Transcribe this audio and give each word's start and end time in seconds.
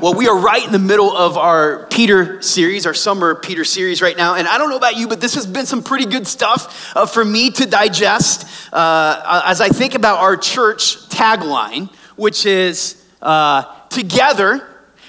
Well, 0.00 0.14
we 0.14 0.28
are 0.28 0.38
right 0.38 0.64
in 0.64 0.72
the 0.72 0.78
middle 0.78 1.14
of 1.14 1.36
our 1.36 1.84
Peter 1.88 2.40
series, 2.40 2.86
our 2.86 2.94
summer 2.94 3.34
Peter 3.34 3.64
series 3.64 4.00
right 4.00 4.16
now. 4.16 4.34
And 4.34 4.48
I 4.48 4.56
don't 4.56 4.70
know 4.70 4.78
about 4.78 4.96
you, 4.96 5.06
but 5.06 5.20
this 5.20 5.34
has 5.34 5.46
been 5.46 5.66
some 5.66 5.82
pretty 5.82 6.06
good 6.06 6.26
stuff 6.26 6.96
uh, 6.96 7.04
for 7.04 7.22
me 7.22 7.50
to 7.50 7.66
digest 7.66 8.48
uh, 8.72 9.42
as 9.44 9.60
I 9.60 9.68
think 9.68 9.94
about 9.94 10.20
our 10.20 10.38
church 10.38 11.06
tagline, 11.10 11.92
which 12.16 12.46
is 12.46 13.04
uh, 13.20 13.64
together 13.90 14.66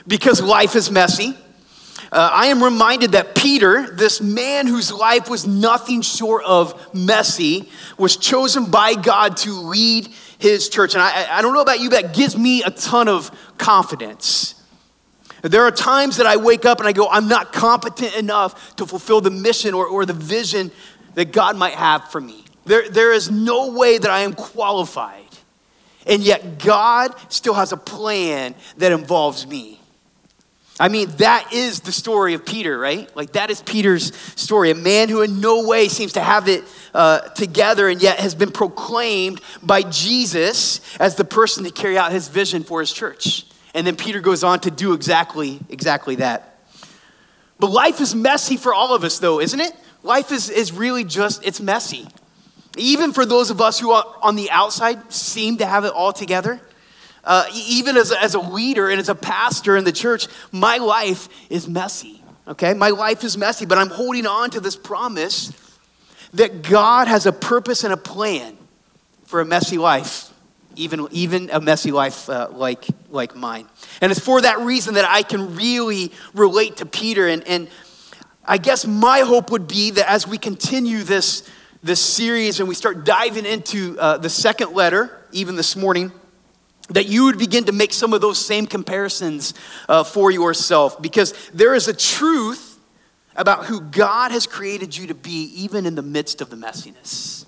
because 0.07 0.41
life 0.41 0.75
is 0.75 0.91
messy. 0.91 1.37
Uh, 2.11 2.29
I 2.33 2.47
am 2.47 2.61
reminded 2.61 3.13
that 3.13 3.33
Peter, 3.33 3.95
this 3.95 4.19
man 4.19 4.67
whose 4.67 4.91
life 4.91 5.29
was 5.29 5.47
nothing 5.47 6.01
short 6.01 6.43
of 6.43 6.93
messy, 6.93 7.69
was 7.97 8.17
chosen 8.17 8.65
by 8.65 8.95
God 8.95 9.37
to 9.37 9.53
lead 9.53 10.09
his 10.37 10.67
church. 10.67 10.95
And 10.95 11.01
I, 11.01 11.37
I 11.37 11.41
don't 11.41 11.53
know 11.53 11.61
about 11.61 11.79
you, 11.79 11.89
but 11.89 12.01
that 12.01 12.13
gives 12.13 12.37
me 12.37 12.61
a 12.63 12.71
ton 12.71 13.07
of 13.07 13.31
confidence. 13.57 14.55
There 15.41 15.63
are 15.63 15.71
times 15.71 16.17
that 16.17 16.27
I 16.27 16.37
wake 16.37 16.65
up 16.65 16.79
and 16.79 16.87
I 16.87 16.91
go, 16.91 17.07
I'm 17.09 17.27
not 17.27 17.51
competent 17.51 18.15
enough 18.15 18.75
to 18.75 18.85
fulfill 18.85 19.21
the 19.21 19.31
mission 19.31 19.73
or, 19.73 19.87
or 19.87 20.05
the 20.05 20.13
vision 20.13 20.71
that 21.15 21.31
God 21.31 21.57
might 21.57 21.73
have 21.73 22.11
for 22.11 22.21
me. 22.21 22.45
There, 22.65 22.87
there 22.89 23.11
is 23.11 23.31
no 23.31 23.71
way 23.71 23.97
that 23.97 24.09
I 24.09 24.19
am 24.19 24.33
qualified. 24.33 25.25
And 26.05 26.21
yet, 26.23 26.59
God 26.59 27.15
still 27.29 27.53
has 27.53 27.71
a 27.71 27.77
plan 27.77 28.55
that 28.77 28.91
involves 28.91 29.45
me. 29.45 29.79
I 30.79 30.87
mean, 30.87 31.09
that 31.17 31.53
is 31.53 31.81
the 31.81 31.91
story 31.91 32.33
of 32.33 32.43
Peter, 32.43 32.77
right? 32.77 33.15
Like, 33.15 33.33
that 33.33 33.51
is 33.51 33.61
Peter's 33.61 34.15
story. 34.35 34.71
A 34.71 34.75
man 34.75 35.09
who 35.09 35.21
in 35.21 35.39
no 35.39 35.67
way 35.67 35.87
seems 35.87 36.13
to 36.13 36.21
have 36.21 36.47
it 36.47 36.63
uh, 36.95 37.19
together 37.19 37.87
and 37.87 38.01
yet 38.01 38.19
has 38.19 38.33
been 38.33 38.51
proclaimed 38.51 39.41
by 39.61 39.83
Jesus 39.83 40.81
as 40.99 41.15
the 41.15 41.23
person 41.23 41.65
to 41.65 41.71
carry 41.71 41.99
out 41.99 42.11
his 42.11 42.29
vision 42.29 42.63
for 42.63 42.79
his 42.79 42.91
church. 42.91 43.45
And 43.73 43.87
then 43.87 43.95
Peter 43.95 44.19
goes 44.19 44.43
on 44.43 44.59
to 44.61 44.71
do 44.71 44.93
exactly, 44.93 45.59
exactly 45.69 46.15
that. 46.15 46.57
But 47.59 47.71
life 47.71 48.01
is 48.01 48.15
messy 48.15 48.57
for 48.57 48.73
all 48.73 48.93
of 48.93 49.03
us, 49.03 49.19
though, 49.19 49.39
isn't 49.39 49.59
it? 49.59 49.73
Life 50.03 50.31
is, 50.31 50.49
is 50.49 50.71
really 50.71 51.03
just, 51.03 51.45
it's 51.45 51.61
messy. 51.61 52.07
Even 52.75 53.13
for 53.13 53.25
those 53.25 53.49
of 53.49 53.61
us 53.61 53.79
who 53.79 53.91
are 53.91 54.05
on 54.21 54.35
the 54.35 54.49
outside 54.49 55.11
seem 55.13 55.57
to 55.57 55.65
have 55.65 55.85
it 55.85 55.93
all 55.93 56.11
together. 56.11 56.59
Uh, 57.23 57.45
even 57.53 57.97
as 57.97 58.11
a, 58.11 58.21
as 58.21 58.33
a 58.33 58.39
leader 58.39 58.89
and 58.89 58.99
as 58.99 59.09
a 59.09 59.15
pastor 59.15 59.77
in 59.77 59.83
the 59.83 59.91
church, 59.91 60.27
my 60.51 60.77
life 60.77 61.29
is 61.51 61.67
messy, 61.67 62.23
okay? 62.47 62.73
My 62.73 62.89
life 62.89 63.23
is 63.23 63.37
messy, 63.37 63.65
but 63.65 63.77
I'm 63.77 63.89
holding 63.89 64.25
on 64.25 64.49
to 64.51 64.59
this 64.59 64.75
promise 64.75 65.53
that 66.33 66.63
God 66.63 67.07
has 67.07 67.27
a 67.27 67.31
purpose 67.31 67.83
and 67.83 67.93
a 67.93 67.97
plan 67.97 68.57
for 69.25 69.39
a 69.39 69.45
messy 69.45 69.77
life 69.77 70.30
even, 70.75 71.07
even 71.11 71.49
a 71.51 71.59
messy 71.59 71.91
life 71.91 72.29
uh, 72.29 72.49
like, 72.51 72.85
like 73.09 73.35
mine. 73.35 73.67
And 74.01 74.11
it's 74.11 74.21
for 74.21 74.41
that 74.41 74.59
reason 74.59 74.95
that 74.95 75.05
I 75.05 75.23
can 75.23 75.55
really 75.55 76.11
relate 76.33 76.77
to 76.77 76.85
Peter. 76.85 77.27
And, 77.27 77.47
and 77.47 77.67
I 78.45 78.57
guess 78.57 78.85
my 78.85 79.19
hope 79.19 79.51
would 79.51 79.67
be 79.67 79.91
that 79.91 80.09
as 80.09 80.27
we 80.27 80.37
continue 80.37 81.03
this, 81.03 81.49
this 81.83 81.99
series 81.99 82.59
and 82.59 82.69
we 82.69 82.75
start 82.75 83.05
diving 83.05 83.45
into 83.45 83.97
uh, 83.99 84.17
the 84.17 84.29
second 84.29 84.73
letter, 84.73 85.25
even 85.31 85.55
this 85.55 85.75
morning, 85.75 86.11
that 86.89 87.07
you 87.07 87.25
would 87.25 87.37
begin 87.37 87.63
to 87.65 87.71
make 87.71 87.93
some 87.93 88.13
of 88.13 88.21
those 88.21 88.37
same 88.37 88.67
comparisons 88.67 89.53
uh, 89.87 90.03
for 90.03 90.31
yourself. 90.31 91.01
Because 91.01 91.33
there 91.53 91.73
is 91.73 91.87
a 91.87 91.93
truth 91.93 92.79
about 93.35 93.65
who 93.65 93.79
God 93.79 94.31
has 94.31 94.45
created 94.45 94.97
you 94.97 95.07
to 95.07 95.15
be, 95.15 95.45
even 95.55 95.85
in 95.85 95.95
the 95.95 96.01
midst 96.01 96.41
of 96.41 96.49
the 96.49 96.57
messiness. 96.57 97.45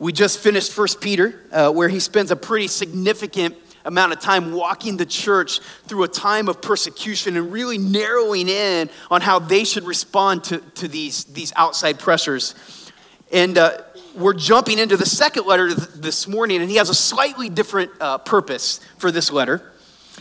We 0.00 0.14
just 0.14 0.38
finished 0.38 0.72
First 0.72 1.02
Peter, 1.02 1.38
uh, 1.52 1.70
where 1.70 1.90
he 1.90 2.00
spends 2.00 2.30
a 2.30 2.36
pretty 2.36 2.68
significant 2.68 3.54
amount 3.84 4.14
of 4.14 4.20
time 4.20 4.52
walking 4.52 4.96
the 4.96 5.04
church 5.04 5.60
through 5.88 6.04
a 6.04 6.08
time 6.08 6.48
of 6.48 6.62
persecution 6.62 7.36
and 7.36 7.52
really 7.52 7.76
narrowing 7.76 8.48
in 8.48 8.88
on 9.10 9.20
how 9.20 9.38
they 9.38 9.62
should 9.62 9.84
respond 9.84 10.42
to, 10.44 10.58
to 10.76 10.88
these, 10.88 11.24
these 11.24 11.52
outside 11.54 11.98
pressures. 11.98 12.54
And 13.30 13.58
uh, 13.58 13.82
we're 14.16 14.32
jumping 14.32 14.78
into 14.78 14.96
the 14.96 15.04
second 15.04 15.44
letter 15.46 15.74
this 15.74 16.26
morning, 16.26 16.62
and 16.62 16.70
he 16.70 16.76
has 16.76 16.88
a 16.88 16.94
slightly 16.94 17.50
different 17.50 17.90
uh, 18.00 18.16
purpose 18.16 18.80
for 18.96 19.10
this 19.10 19.30
letter. 19.30 19.70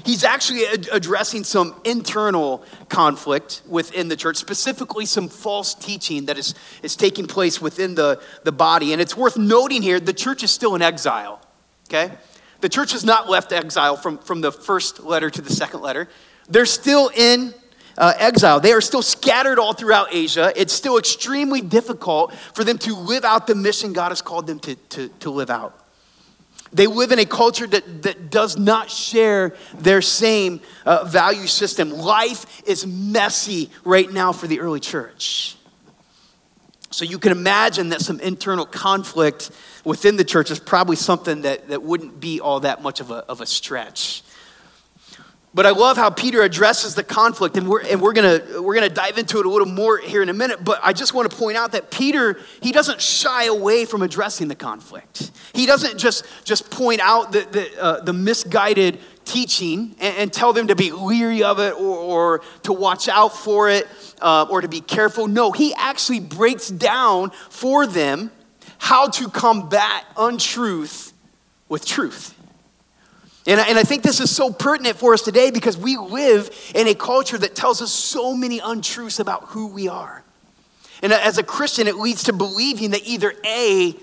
He's 0.06 0.24
actually 0.24 0.64
addressing 0.92 1.44
some 1.44 1.80
internal 1.84 2.64
conflict 2.88 3.62
within 3.68 4.08
the 4.08 4.16
church, 4.16 4.38
specifically 4.38 5.06
some 5.06 5.28
false 5.28 5.74
teaching 5.74 6.26
that 6.26 6.38
is, 6.38 6.56
is 6.84 6.96
taking 6.96 7.28
place 7.28 7.62
within 7.62 7.96
the, 7.96 8.22
the 8.44 8.52
body. 8.52 8.94
And 8.94 9.02
it's 9.02 9.18
worth 9.18 9.38
noting 9.38 9.82
here 9.82 10.00
the 10.00 10.14
church 10.14 10.44
is 10.44 10.52
still 10.52 10.76
in 10.76 10.82
exile, 10.82 11.42
okay? 11.88 12.12
The 12.62 12.70
church 12.70 12.92
has 12.92 13.04
not 13.04 13.30
left 13.30 13.52
exile 13.52 13.96
from, 13.96 14.18
from 14.18 14.42
the 14.42 14.52
first 14.52 15.04
letter 15.04 15.30
to 15.30 15.42
the 15.42 15.52
second 15.52 15.82
letter. 15.82 16.10
They're 16.50 16.66
still 16.66 17.10
in 17.16 17.54
uh, 17.98 18.14
exile. 18.18 18.60
They 18.60 18.72
are 18.72 18.82
still 18.82 19.02
scattered 19.02 19.60
all 19.60 19.74
throughout 19.74 20.14
Asia. 20.14 20.52
It's 20.56 20.74
still 20.74 20.98
extremely 20.98 21.62
difficult 21.62 22.34
for 22.54 22.64
them 22.64 22.78
to 22.80 22.96
live 22.96 23.26
out 23.26 23.48
the 23.48 23.56
mission 23.56 23.94
God 23.94 24.10
has 24.10 24.22
called 24.22 24.48
them 24.48 24.60
to, 24.62 24.76
to, 24.76 25.10
to 25.20 25.30
live 25.30 25.50
out. 25.50 25.86
They 26.72 26.88
live 26.88 27.12
in 27.12 27.20
a 27.20 27.26
culture 27.26 27.66
that, 27.68 28.04
that 28.04 28.30
does 28.30 28.58
not 28.58 28.92
share 28.92 29.56
their 29.78 30.02
same 30.02 30.62
uh, 30.86 31.06
value 31.06 31.48
system. 31.48 31.90
Life 31.90 32.62
is 32.68 32.86
messy 32.86 33.72
right 33.84 34.12
now 34.12 34.32
for 34.32 34.48
the 34.48 34.60
early 34.60 34.80
church. 34.80 35.56
So 36.92 37.06
you 37.06 37.20
can 37.20 37.32
imagine 37.32 37.90
that 37.90 38.02
some 38.02 38.20
internal 38.20 38.66
conflict 38.66 39.52
within 39.86 40.16
the 40.16 40.24
church 40.24 40.52
is 40.52 40.60
probably 40.60 40.96
something 40.96 41.44
that, 41.44 41.70
that 41.70 41.84
wouldn't 41.84 42.20
be 42.20 42.40
all 42.40 42.60
that 42.62 42.82
much 42.82 43.00
of 43.00 43.12
a, 43.12 43.18
of 43.28 43.42
a 43.42 43.46
stretch. 43.46 44.24
But 45.52 45.66
I 45.66 45.72
love 45.72 45.98
how 45.98 46.12
Peter 46.12 46.44
addresses 46.44 46.94
the 46.94 47.04
conflict, 47.04 47.58
and 47.58 47.68
we're, 47.68 47.82
and 47.82 48.00
we're 48.00 48.14
gonna, 48.14 48.62
we're 48.62 48.76
gonna 48.76 48.88
dive 48.88 49.18
into 49.18 49.40
it 49.40 49.48
a 49.48 49.50
little 49.50 49.68
more 49.68 49.98
here 49.98 50.22
in 50.22 50.30
a 50.30 50.34
minute. 50.34 50.64
But 50.64 50.80
I 50.84 50.94
just 50.94 51.16
want 51.16 51.30
to 51.30 51.36
point 51.36 51.58
out 51.58 51.72
that 51.72 51.90
Peter, 51.90 52.40
he 52.62 52.72
doesn't 52.72 53.02
shy 53.02 53.46
away 53.46 53.86
from 53.86 54.04
addressing 54.04 54.48
the 54.48 54.56
conflict. 54.56 55.32
He 55.54 55.66
doesn't 55.66 55.98
just, 55.98 56.26
just 56.44 56.70
point 56.70 57.02
out 57.02 57.32
the, 57.32 57.48
the, 57.52 57.84
uh, 57.84 58.02
the 58.02 58.14
misguided 58.14 59.00
teaching 59.26 59.96
and, 60.00 60.18
and, 60.18 60.34
tell 60.34 60.54
them 60.54 60.68
to 60.68 60.76
be 60.76 60.92
leery 60.92 61.44
of 61.44 61.60
it 61.60 61.74
or, 61.74 61.98
or 61.98 62.42
to 62.64 62.74
watch 62.74 63.08
out 63.08 63.36
for 63.36 63.70
it 63.70 63.88
uh, 64.22 64.48
or 64.50 64.62
to 64.62 64.68
be 64.68 64.82
careful. 64.82 65.28
No, 65.28 65.52
he 65.52 65.74
actually 65.76 66.20
breaks 66.20 66.70
down 66.70 67.30
for 67.50 67.86
them 67.86 68.32
how 68.80 69.08
to 69.08 69.30
combat 69.30 70.06
untruth 70.18 71.14
with 71.68 71.86
truth. 71.86 72.39
And 73.48 73.60
I, 73.60 73.68
and 73.68 73.78
I 73.80 73.84
think 73.84 74.04
this 74.04 74.20
is 74.20 74.34
so 74.34 74.52
pertinent 74.52 74.98
for 74.98 75.14
us 75.14 75.22
today 75.22 75.50
because 75.50 75.78
we 75.78 75.98
live 75.98 76.50
in 76.76 76.88
a 76.88 76.94
culture 76.94 77.38
that 77.38 77.56
tells 77.56 77.82
us 77.82 77.92
so 77.92 78.36
many 78.36 78.60
untruths 78.60 79.20
about 79.20 79.46
who 79.46 79.68
we 79.68 79.88
are. 79.88 80.24
And 81.02 81.14
as 81.14 81.38
a 81.38 81.44
Christian, 81.44 81.88
it 81.88 81.96
leads 81.96 82.24
to 82.24 82.34
believing 82.34 82.92
that 82.92 83.08
either 83.08 83.34
A, 83.46 83.96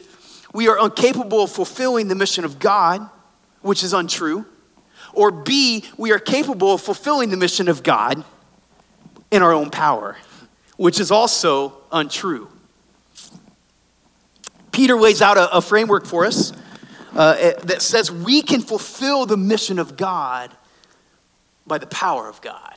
we 0.55 0.69
are 0.69 0.83
incapable 0.83 1.43
of 1.43 1.51
fulfilling 1.51 2.09
the 2.09 2.15
mission 2.15 2.45
of 2.45 2.59
God, 2.59 3.09
which 3.61 3.85
is 3.85 3.93
untrue, 3.93 4.47
or 5.13 5.31
B, 5.31 5.85
we 5.97 6.13
are 6.13 6.19
capable 6.19 6.75
of 6.75 6.81
fulfilling 6.81 7.31
the 7.31 7.37
mission 7.37 7.69
of 7.69 7.83
God 7.83 8.25
in 9.31 9.43
our 9.43 9.53
own 9.53 9.71
power, 9.71 10.17
which 10.77 11.01
is 11.01 11.11
also 11.11 11.75
untrue. 11.93 12.49
Peter 14.73 14.97
lays 14.97 15.23
out 15.23 15.37
a, 15.37 15.57
a 15.57 15.63
framework 15.63 16.07
for 16.07 16.25
us 16.25 16.53
uh, 17.17 17.53
that 17.65 17.81
says 17.81 18.13
we 18.13 18.43
can 18.43 18.61
fulfill 18.61 19.25
the 19.25 19.39
mission 19.39 19.79
of 19.79 19.97
God 19.97 20.51
by 21.67 21.79
the 21.79 21.87
power 21.87 22.29
of 22.29 22.41
God. 22.43 22.75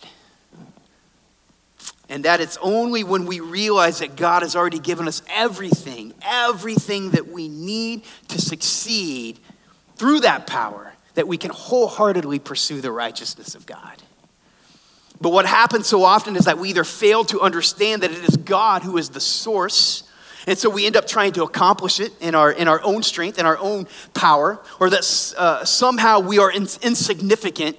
And 2.08 2.26
that 2.26 2.40
it's 2.40 2.58
only 2.62 3.04
when 3.04 3.26
we 3.26 3.40
realize 3.40 4.00
that 4.00 4.16
God 4.16 4.42
has 4.42 4.56
already 4.56 4.80
given 4.80 5.08
us 5.08 5.22
everything, 5.30 6.14
everything 6.24 7.12
that 7.12 7.28
we 7.28 7.50
need 7.50 8.04
to 8.30 8.42
succeed 8.42 9.40
through 9.96 10.22
that 10.22 10.48
power, 10.48 10.94
that 11.14 11.28
we 11.28 11.38
can 11.38 11.52
wholeheartedly 11.52 12.40
pursue 12.40 12.82
the 12.82 12.92
righteousness 12.92 13.54
of 13.54 13.66
God. 13.66 14.02
But 15.22 15.34
what 15.34 15.46
happens 15.46 15.86
so 15.86 16.04
often 16.04 16.38
is 16.38 16.46
that 16.46 16.58
we 16.58 16.70
either 16.70 16.86
fail 16.86 17.26
to 17.26 17.42
understand 17.42 18.04
that 18.04 18.12
it 18.12 18.24
is 18.24 18.38
God 18.38 18.84
who 18.84 18.98
is 18.98 19.10
the 19.10 19.20
source 19.20 20.04
and 20.48 20.58
so 20.58 20.70
we 20.70 20.86
end 20.86 20.96
up 20.96 21.08
trying 21.08 21.34
to 21.34 21.44
accomplish 21.44 22.00
it 22.00 22.14
in 22.22 22.36
our, 22.36 22.52
in 22.52 22.68
our 22.68 22.82
own 22.84 23.04
strength, 23.04 23.40
in 23.40 23.46
our 23.46 23.58
own 23.58 23.88
power, 24.14 24.62
or 24.80 24.90
that 24.90 25.34
uh, 25.38 25.66
somehow 25.66 26.20
we 26.20 26.40
are 26.40 26.52
insignificant 26.52 27.78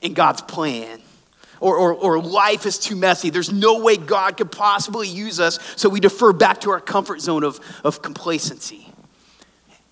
in 0.00 0.14
God's 0.14 0.42
plan. 0.42 1.00
Or, 1.60 1.76
or, 1.76 1.92
or 1.92 2.18
life 2.22 2.64
is 2.64 2.78
too 2.78 2.96
messy. 2.96 3.28
There's 3.28 3.52
no 3.52 3.82
way 3.82 3.98
God 3.98 4.38
could 4.38 4.50
possibly 4.50 5.08
use 5.08 5.38
us, 5.38 5.58
so 5.76 5.90
we 5.90 6.00
defer 6.00 6.32
back 6.32 6.62
to 6.62 6.70
our 6.70 6.80
comfort 6.80 7.20
zone 7.20 7.44
of, 7.44 7.60
of 7.84 8.00
complacency. 8.00 8.90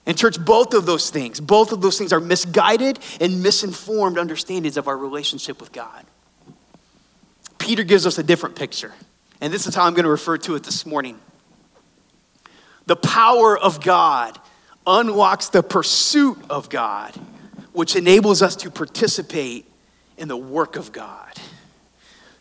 And, 0.06 0.16
church, 0.16 0.42
both 0.42 0.72
of 0.72 0.86
those 0.86 1.10
things, 1.10 1.38
both 1.38 1.70
of 1.70 1.82
those 1.82 1.98
things 1.98 2.14
are 2.14 2.20
misguided 2.20 2.98
and 3.20 3.42
misinformed 3.42 4.16
understandings 4.16 4.78
of 4.78 4.88
our 4.88 4.96
relationship 4.96 5.60
with 5.60 5.70
God. 5.70 6.06
Peter 7.58 7.84
gives 7.84 8.06
us 8.06 8.16
a 8.16 8.22
different 8.22 8.56
picture. 8.56 8.94
And 9.42 9.52
this 9.52 9.66
is 9.66 9.74
how 9.74 9.84
I'm 9.84 9.92
going 9.92 10.04
to 10.04 10.10
refer 10.10 10.38
to 10.38 10.54
it 10.54 10.62
this 10.62 10.86
morning. 10.86 11.20
The 12.88 12.96
power 12.96 13.56
of 13.56 13.82
God 13.82 14.40
unlocks 14.87 15.50
the 15.50 15.62
pursuit 15.62 16.38
of 16.49 16.70
God, 16.70 17.14
which 17.75 17.94
enables 17.94 18.40
us 18.40 18.56
to 18.56 18.70
participate 18.70 19.70
in 20.17 20.26
the 20.26 20.38
work 20.38 20.76
of 20.76 20.90
God. 20.90 21.35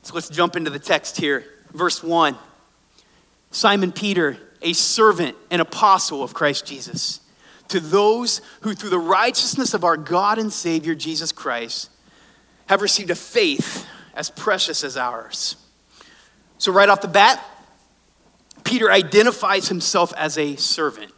So 0.04 0.14
let's 0.16 0.30
jump 0.30 0.56
into 0.56 0.70
the 0.70 0.80
text 0.80 1.18
here. 1.18 1.44
Verse 1.74 2.02
1 2.02 2.38
Simon 3.52 3.92
Peter, 3.92 4.38
a 4.62 4.72
servant 4.72 5.36
and 5.52 5.62
apostle 5.62 6.24
of 6.24 6.34
Christ 6.34 6.66
Jesus, 6.66 7.20
to 7.68 7.82
those 7.82 8.40
who, 8.62 8.74
through 8.74 8.92
the 8.92 9.00
righteousness 9.00 9.74
of 9.74 9.84
our 9.84 9.98
God 9.98 10.40
and 10.40 10.52
Savior 10.54 10.96
Jesus 10.96 11.34
Christ, 11.34 11.90
have 12.68 12.82
received 12.82 13.10
a 13.10 13.16
faith 13.16 13.86
as 14.16 14.30
precious 14.30 14.86
as 14.86 14.96
ours. 14.96 15.58
So, 16.58 16.72
right 16.72 16.88
off 16.88 17.02
the 17.02 17.10
bat, 17.10 17.44
Peter 18.68 18.92
identifies 18.92 19.70
himself 19.70 20.14
as 20.18 20.38
a 20.38 20.58
servant. 20.58 21.14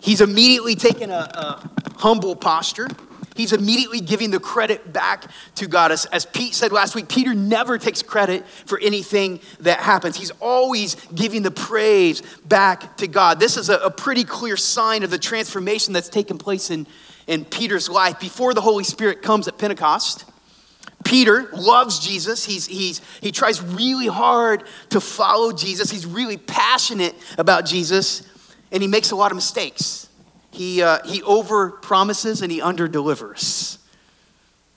He's 0.00 0.20
immediately 0.20 0.74
taken 0.74 1.10
a, 1.10 1.14
a 1.14 1.70
humble 1.98 2.34
posture. 2.34 2.88
He's 3.36 3.52
immediately 3.52 4.00
giving 4.00 4.32
the 4.32 4.40
credit 4.40 4.92
back 4.92 5.30
to 5.54 5.68
God. 5.68 5.92
As, 5.92 6.06
as 6.06 6.26
Pete 6.26 6.52
said 6.52 6.72
last 6.72 6.96
week, 6.96 7.08
Peter 7.08 7.32
never 7.32 7.78
takes 7.78 8.02
credit 8.02 8.44
for 8.48 8.80
anything 8.80 9.38
that 9.60 9.78
happens. 9.78 10.16
He's 10.16 10.32
always 10.40 10.96
giving 11.14 11.42
the 11.42 11.52
praise 11.52 12.22
back 12.44 12.96
to 12.96 13.06
God. 13.06 13.38
This 13.38 13.56
is 13.56 13.68
a, 13.68 13.76
a 13.76 13.90
pretty 13.90 14.24
clear 14.24 14.56
sign 14.56 15.04
of 15.04 15.10
the 15.10 15.18
transformation 15.18 15.92
that's 15.92 16.08
taken 16.08 16.38
place 16.38 16.72
in, 16.72 16.88
in 17.28 17.44
Peter's 17.44 17.88
life 17.88 18.18
before 18.18 18.52
the 18.52 18.62
Holy 18.62 18.84
Spirit 18.84 19.22
comes 19.22 19.46
at 19.46 19.58
Pentecost. 19.58 20.24
Peter 21.06 21.48
loves 21.52 22.00
Jesus. 22.00 22.44
He's, 22.44 22.66
he's, 22.66 23.00
he 23.20 23.30
tries 23.30 23.62
really 23.62 24.08
hard 24.08 24.64
to 24.90 25.00
follow 25.00 25.52
Jesus. 25.52 25.88
He's 25.88 26.04
really 26.04 26.36
passionate 26.36 27.14
about 27.38 27.64
Jesus, 27.64 28.28
and 28.72 28.82
he 28.82 28.88
makes 28.88 29.12
a 29.12 29.16
lot 29.16 29.30
of 29.30 29.36
mistakes. 29.36 30.08
He, 30.50 30.82
uh, 30.82 30.98
he 31.06 31.22
over 31.22 31.70
promises 31.70 32.42
and 32.42 32.50
he 32.50 32.60
under 32.60 32.88
delivers. 32.88 33.78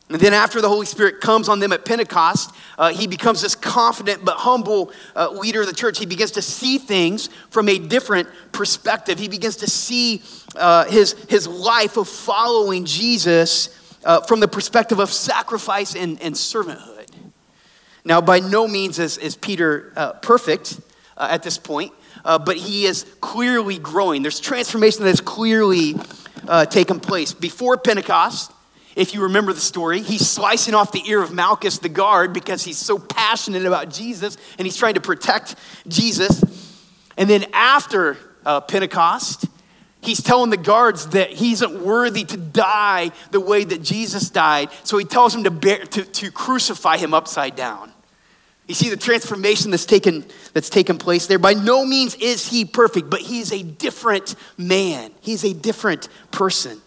And 0.09 0.19
then, 0.19 0.33
after 0.33 0.61
the 0.61 0.69
Holy 0.69 0.85
Spirit 0.85 1.19
comes 1.19 1.49
on 1.49 1.59
them 1.59 1.71
at 1.71 1.83
Pentecost, 1.85 2.53
uh, 2.77 2.89
he 2.89 3.07
becomes 3.07 3.41
this 3.41 3.55
confident 3.55 4.23
but 4.23 4.37
humble 4.37 4.91
uh, 5.15 5.31
leader 5.31 5.61
of 5.61 5.67
the 5.67 5.73
church. 5.73 5.97
He 5.99 6.05
begins 6.05 6.31
to 6.31 6.41
see 6.41 6.77
things 6.77 7.27
from 7.49 7.69
a 7.69 7.77
different 7.79 8.27
perspective. 8.51 9.17
He 9.17 9.27
begins 9.29 9.57
to 9.57 9.67
see 9.67 10.21
uh, 10.55 10.85
his, 10.85 11.13
his 11.27 11.47
life 11.47 11.97
of 11.97 12.07
following 12.07 12.85
Jesus 12.85 13.78
uh, 14.09 14.19
from 14.21 14.39
the 14.39 14.47
perspective 14.47 14.97
of 14.97 15.13
sacrifice 15.13 15.95
and, 15.95 16.19
and 16.19 16.33
servanthood. 16.33 17.05
Now, 18.03 18.21
by 18.21 18.39
no 18.39 18.67
means 18.67 18.97
is, 18.97 19.19
is 19.19 19.35
Peter 19.35 19.93
uh, 19.95 20.13
perfect 20.13 20.81
uh, 21.15 21.27
at 21.29 21.43
this 21.43 21.59
point, 21.59 21.93
uh, 22.25 22.39
but 22.39 22.57
he 22.57 22.85
is 22.85 23.05
clearly 23.21 23.77
growing. 23.77 24.23
There's 24.23 24.39
transformation 24.39 25.03
that 25.03 25.09
has 25.09 25.21
clearly 25.21 25.93
uh, 26.47 26.65
taken 26.65 26.99
place. 26.99 27.33
Before 27.33 27.77
Pentecost, 27.77 28.51
if 28.95 29.13
you 29.13 29.21
remember 29.21 29.53
the 29.53 29.61
story, 29.61 30.01
he's 30.01 30.27
slicing 30.27 30.73
off 30.73 30.91
the 30.91 31.07
ear 31.07 31.21
of 31.21 31.31
Malchus 31.31 31.77
the 31.77 31.87
guard 31.87 32.33
because 32.33 32.63
he's 32.63 32.79
so 32.79 32.97
passionate 32.97 33.67
about 33.67 33.91
Jesus 33.91 34.37
and 34.57 34.65
he's 34.65 34.75
trying 34.75 34.95
to 34.95 35.01
protect 35.01 35.53
Jesus. 35.87 36.43
And 37.15 37.29
then 37.29 37.45
after 37.53 38.17
uh, 38.43 38.61
Pentecost, 38.61 39.45
He's 40.01 40.23
telling 40.23 40.49
the 40.49 40.57
guards 40.57 41.07
that 41.09 41.29
he 41.29 41.51
isn't 41.51 41.83
worthy 41.83 42.23
to 42.23 42.37
die 42.37 43.11
the 43.31 43.39
way 43.39 43.63
that 43.65 43.81
Jesus 43.83 44.29
died. 44.29 44.69
So 44.83 44.97
he 44.97 45.05
tells 45.05 45.33
them 45.33 45.43
to, 45.43 45.51
bear, 45.51 45.79
to, 45.85 46.03
to 46.03 46.31
crucify 46.31 46.97
him 46.97 47.13
upside 47.13 47.55
down. 47.55 47.91
You 48.67 48.75
see 48.75 48.89
the 48.89 48.97
transformation 48.97 49.71
that's 49.71 49.85
taken, 49.85 50.23
that's 50.53 50.69
taken 50.69 50.99
place 50.99 51.25
there. 51.25 51.39
By 51.39 51.53
no 51.53 51.83
means 51.83 52.15
is 52.15 52.47
he 52.47 52.65
perfect, 52.65 53.09
but 53.09 53.19
he's 53.19 53.51
a 53.51 53.63
different 53.63 54.35
man. 54.57 55.11
He's 55.21 55.43
a 55.43 55.53
different 55.53 56.07
person. 56.31 56.79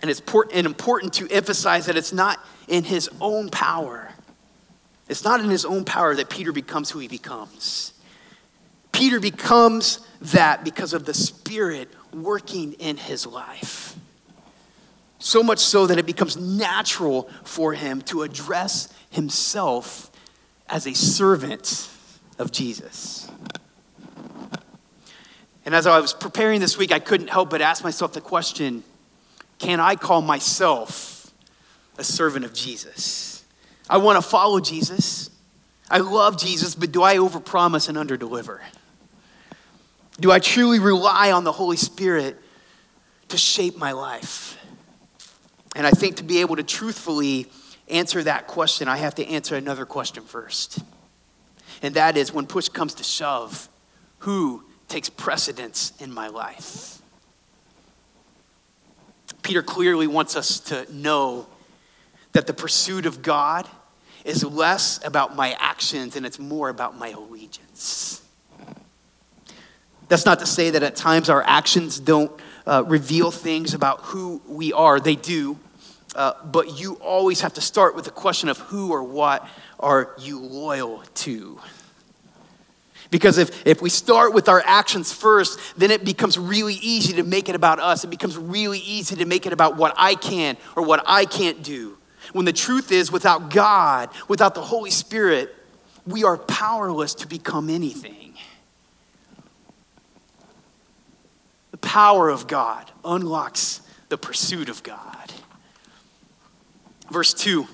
And 0.00 0.10
it's 0.10 0.22
important 0.52 1.12
to 1.14 1.28
emphasize 1.30 1.86
that 1.86 1.96
it's 1.96 2.12
not 2.12 2.42
in 2.66 2.84
his 2.84 3.10
own 3.20 3.50
power. 3.50 4.10
It's 5.08 5.22
not 5.22 5.40
in 5.40 5.50
his 5.50 5.64
own 5.64 5.84
power 5.84 6.14
that 6.14 6.30
Peter 6.30 6.52
becomes 6.52 6.90
who 6.90 6.98
he 6.98 7.08
becomes. 7.08 7.92
Peter 8.98 9.20
becomes 9.20 10.00
that 10.20 10.64
because 10.64 10.92
of 10.92 11.04
the 11.04 11.14
Spirit 11.14 11.88
working 12.12 12.72
in 12.72 12.96
his 12.96 13.24
life. 13.24 13.94
So 15.20 15.40
much 15.44 15.60
so 15.60 15.86
that 15.86 15.98
it 15.98 16.04
becomes 16.04 16.36
natural 16.36 17.30
for 17.44 17.74
him 17.74 18.02
to 18.02 18.22
address 18.22 18.92
himself 19.10 20.10
as 20.68 20.84
a 20.88 20.94
servant 20.94 21.88
of 22.40 22.50
Jesus. 22.50 23.30
And 25.64 25.76
as 25.76 25.86
I 25.86 26.00
was 26.00 26.12
preparing 26.12 26.58
this 26.58 26.76
week, 26.76 26.90
I 26.90 26.98
couldn't 26.98 27.28
help 27.28 27.50
but 27.50 27.60
ask 27.60 27.84
myself 27.84 28.14
the 28.14 28.20
question 28.20 28.82
can 29.60 29.78
I 29.78 29.94
call 29.94 30.22
myself 30.22 31.32
a 31.98 32.02
servant 32.02 32.44
of 32.44 32.52
Jesus? 32.52 33.44
I 33.88 33.98
want 33.98 34.20
to 34.20 34.28
follow 34.28 34.58
Jesus. 34.58 35.30
I 35.88 35.98
love 35.98 36.36
Jesus, 36.36 36.74
but 36.74 36.90
do 36.90 37.04
I 37.04 37.18
overpromise 37.18 37.88
and 37.88 37.96
underdeliver? 37.96 38.58
Do 40.20 40.32
I 40.32 40.40
truly 40.40 40.80
rely 40.80 41.30
on 41.30 41.44
the 41.44 41.52
Holy 41.52 41.76
Spirit 41.76 42.36
to 43.28 43.36
shape 43.36 43.76
my 43.76 43.92
life? 43.92 44.58
And 45.76 45.86
I 45.86 45.90
think 45.90 46.16
to 46.16 46.24
be 46.24 46.40
able 46.40 46.56
to 46.56 46.64
truthfully 46.64 47.46
answer 47.88 48.22
that 48.24 48.46
question, 48.46 48.88
I 48.88 48.96
have 48.96 49.14
to 49.16 49.26
answer 49.26 49.54
another 49.54 49.86
question 49.86 50.24
first. 50.24 50.80
And 51.82 51.94
that 51.94 52.16
is 52.16 52.32
when 52.32 52.46
push 52.46 52.68
comes 52.68 52.94
to 52.94 53.04
shove, 53.04 53.68
who 54.20 54.64
takes 54.88 55.08
precedence 55.08 55.92
in 56.00 56.12
my 56.12 56.28
life? 56.28 57.00
Peter 59.42 59.62
clearly 59.62 60.06
wants 60.06 60.36
us 60.36 60.58
to 60.60 60.86
know 60.92 61.46
that 62.32 62.46
the 62.46 62.52
pursuit 62.52 63.06
of 63.06 63.22
God 63.22 63.68
is 64.24 64.44
less 64.44 65.02
about 65.04 65.36
my 65.36 65.56
actions 65.58 66.16
and 66.16 66.26
it's 66.26 66.38
more 66.38 66.68
about 66.68 66.98
my 66.98 67.10
allegiance. 67.10 68.22
That's 70.08 70.24
not 70.24 70.40
to 70.40 70.46
say 70.46 70.70
that 70.70 70.82
at 70.82 70.96
times 70.96 71.28
our 71.28 71.42
actions 71.42 72.00
don't 72.00 72.32
uh, 72.66 72.84
reveal 72.86 73.30
things 73.30 73.74
about 73.74 74.00
who 74.00 74.40
we 74.46 74.72
are, 74.72 75.00
they 75.00 75.16
do. 75.16 75.58
Uh, 76.14 76.32
but 76.44 76.80
you 76.80 76.94
always 76.94 77.42
have 77.42 77.54
to 77.54 77.60
start 77.60 77.94
with 77.94 78.04
the 78.04 78.10
question 78.10 78.48
of 78.48 78.58
who 78.58 78.90
or 78.90 79.02
what 79.02 79.46
are 79.78 80.14
you 80.18 80.40
loyal 80.40 81.02
to? 81.14 81.60
Because 83.10 83.38
if, 83.38 83.66
if 83.66 83.80
we 83.80 83.88
start 83.88 84.34
with 84.34 84.48
our 84.48 84.62
actions 84.64 85.12
first, 85.12 85.58
then 85.78 85.90
it 85.90 86.04
becomes 86.04 86.38
really 86.38 86.74
easy 86.74 87.14
to 87.14 87.22
make 87.22 87.48
it 87.48 87.54
about 87.54 87.78
us. 87.78 88.04
It 88.04 88.10
becomes 88.10 88.36
really 88.36 88.80
easy 88.80 89.16
to 89.16 89.24
make 89.24 89.46
it 89.46 89.52
about 89.52 89.76
what 89.76 89.94
I 89.96 90.14
can 90.14 90.56
or 90.76 90.82
what 90.82 91.02
I 91.06 91.24
can't 91.24 91.62
do. 91.62 91.96
When 92.32 92.44
the 92.44 92.52
truth 92.52 92.92
is, 92.92 93.10
without 93.10 93.50
God, 93.50 94.10
without 94.28 94.54
the 94.54 94.60
Holy 94.60 94.90
Spirit, 94.90 95.54
we 96.06 96.24
are 96.24 96.36
powerless 96.36 97.14
to 97.16 97.26
become 97.26 97.70
anything. 97.70 98.27
The 101.70 101.78
power 101.78 102.28
of 102.28 102.46
God 102.46 102.90
unlocks 103.04 103.82
the 104.08 104.18
pursuit 104.18 104.68
of 104.68 104.82
God. 104.82 105.32
Verse 107.10 107.34
2 107.34 107.66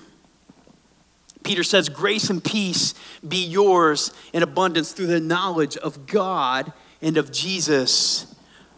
Peter 1.43 1.63
says, 1.63 1.87
Grace 1.89 2.29
and 2.29 2.43
peace 2.43 2.95
be 3.25 3.45
yours 3.45 4.11
in 4.33 4.43
abundance 4.43 4.91
through 4.91 5.05
the 5.05 5.19
knowledge 5.19 5.77
of 5.77 6.07
God 6.07 6.73
and 7.01 7.17
of 7.17 7.31
Jesus 7.31 8.35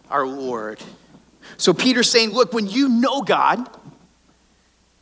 our 0.09 0.27
Lord. 0.27 0.83
So 1.55 1.73
Peter's 1.73 2.11
saying, 2.11 2.31
Look, 2.31 2.53
when 2.53 2.67
you 2.67 2.89
know 2.89 3.21
God, 3.21 3.67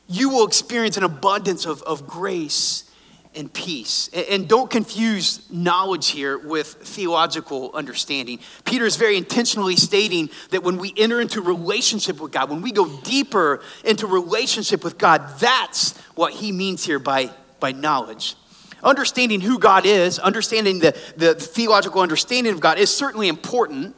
you 0.07 0.29
will 0.29 0.47
experience 0.47 0.95
an 0.95 1.03
abundance 1.03 1.65
of, 1.65 1.81
of 1.83 2.07
grace 2.07 2.89
and 3.35 3.51
peace. 3.51 4.09
And 4.13 4.47
don't 4.47 4.69
confuse 4.69 5.49
knowledge 5.51 6.09
here 6.09 6.37
with 6.37 6.67
theological 6.67 7.71
understanding. 7.73 8.39
Peter 8.63 8.85
is 8.85 8.95
very 8.95 9.17
intentionally 9.17 9.75
stating 9.75 10.29
that 10.51 10.63
when 10.63 10.77
we 10.77 10.93
enter 10.97 11.21
into 11.21 11.41
relationship 11.41 12.19
with 12.19 12.31
God, 12.31 12.49
when 12.49 12.61
we 12.61 12.71
go 12.71 12.87
deeper 13.01 13.61
into 13.83 14.07
relationship 14.07 14.83
with 14.83 14.97
God, 14.97 15.37
that's 15.39 15.97
what 16.15 16.33
he 16.33 16.51
means 16.51 16.85
here 16.85 16.99
by, 16.99 17.29
by 17.59 17.71
knowledge. 17.71 18.35
Understanding 18.83 19.41
who 19.41 19.57
God 19.57 19.85
is, 19.85 20.19
understanding 20.19 20.79
the, 20.79 20.95
the 21.17 21.33
theological 21.33 22.01
understanding 22.01 22.53
of 22.53 22.59
God 22.59 22.77
is 22.77 22.95
certainly 22.95 23.27
important, 23.27 23.97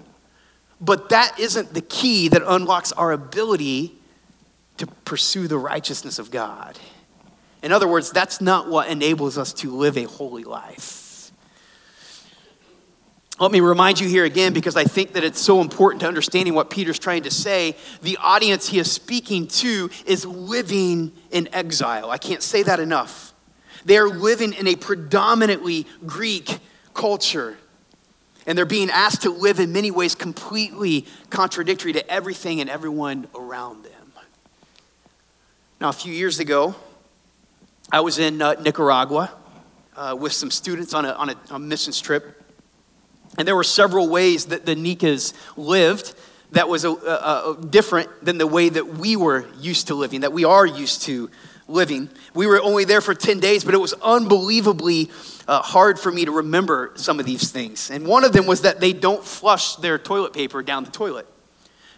but 0.80 1.10
that 1.10 1.40
isn't 1.40 1.74
the 1.74 1.82
key 1.82 2.30
that 2.30 2.42
unlocks 2.46 2.92
our 2.94 3.12
ability 3.12 3.94
to 4.78 4.88
pursue 5.06 5.48
the 5.48 5.58
righteousness 5.58 6.20
of 6.20 6.32
God. 6.32 6.78
In 7.64 7.72
other 7.72 7.88
words, 7.88 8.12
that's 8.12 8.40
not 8.40 8.70
what 8.70 8.88
enables 8.90 9.38
us 9.38 9.54
to 9.54 9.76
live 9.76 9.98
a 9.98 10.04
holy 10.04 10.44
life. 10.44 11.32
Let 13.40 13.52
me 13.52 13.60
remind 13.60 14.00
you 14.00 14.08
here 14.08 14.26
again 14.26 14.54
because 14.54 14.76
I 14.76 14.84
think 14.84 15.14
that 15.14 15.24
it's 15.24 15.40
so 15.40 15.62
important 15.62 16.02
to 16.02 16.08
understanding 16.08 16.56
what 16.56 16.72
Peter's 16.72 16.98
trying 16.98 17.24
to 17.24 17.32
say. 17.32 17.76
The 18.02 18.18
audience 18.18 18.68
he 18.68 18.80
is 18.80 18.92
speaking 18.92 19.48
to 19.48 19.92
is 20.08 20.26
living 20.26 21.12
in 21.30 21.48
exile. 21.54 22.10
I 22.10 22.18
can't 22.18 22.42
say 22.42 22.64
that 22.64 22.80
enough. 22.80 23.34
They 23.86 23.98
are 23.98 24.10
living 24.10 24.54
in 24.54 24.68
a 24.68 24.76
predominantly 24.76 25.86
Greek 26.06 26.58
culture. 26.96 27.58
And 28.48 28.58
they're 28.58 28.66
being 28.66 28.90
asked 28.90 29.22
to 29.22 29.30
live 29.30 29.60
in 29.60 29.72
many 29.72 29.92
ways 29.92 30.16
completely 30.16 31.06
contradictory 31.30 31.94
to 31.94 32.12
everything 32.12 32.60
and 32.60 32.70
everyone 32.70 33.28
around 33.36 33.84
them. 33.84 33.92
Now, 35.80 35.90
a 35.90 35.94
few 35.94 36.12
years 36.12 36.40
ago, 36.40 36.74
I 37.92 38.02
was 38.02 38.20
in 38.20 38.42
uh, 38.42 38.54
Nicaragua 38.62 39.32
uh, 39.96 40.16
with 40.20 40.34
some 40.34 40.52
students 40.52 40.94
on 40.94 41.06
a, 41.06 41.12
on 41.14 41.30
a, 41.30 41.36
a 41.52 41.60
missions 41.60 42.02
trip. 42.02 42.44
And 43.38 43.48
there 43.48 43.56
were 43.56 43.64
several 43.64 44.10
ways 44.10 44.48
that 44.48 44.66
the 44.66 44.76
Nicas 44.76 45.34
lived 45.56 46.14
that 46.52 46.68
was 46.68 46.84
a, 46.84 46.92
a, 46.92 47.56
a, 47.56 47.66
different 47.66 48.10
than 48.24 48.38
the 48.38 48.48
way 48.48 48.70
that 48.70 48.98
we 48.98 49.16
were 49.16 49.46
used 49.60 49.88
to 49.88 49.96
living, 49.96 50.22
that 50.22 50.34
we 50.34 50.44
are 50.44 50.66
used 50.66 51.04
to 51.04 51.30
living. 51.68 52.10
We 52.34 52.46
were 52.48 52.62
only 52.62 52.84
there 52.84 53.02
for 53.02 53.14
10 53.14 53.40
days, 53.40 53.64
but 53.64 53.74
it 53.74 53.78
was 53.78 53.94
unbelievably 54.02 55.10
uh, 55.48 55.62
hard 55.62 56.00
for 56.00 56.12
me 56.12 56.26
to 56.26 56.32
remember 56.32 56.92
some 56.96 57.20
of 57.20 57.26
these 57.26 57.52
things. 57.52 57.90
And 57.90 58.06
one 58.06 58.24
of 58.24 58.34
them 58.34 58.46
was 58.46 58.62
that 58.62 58.80
they 58.80 58.94
don't 58.94 59.24
flush 59.24 59.76
their 59.78 59.98
toilet 59.98 60.34
paper 60.34 60.62
down 60.62 60.84
the 60.84 60.92
toilet. 60.92 61.28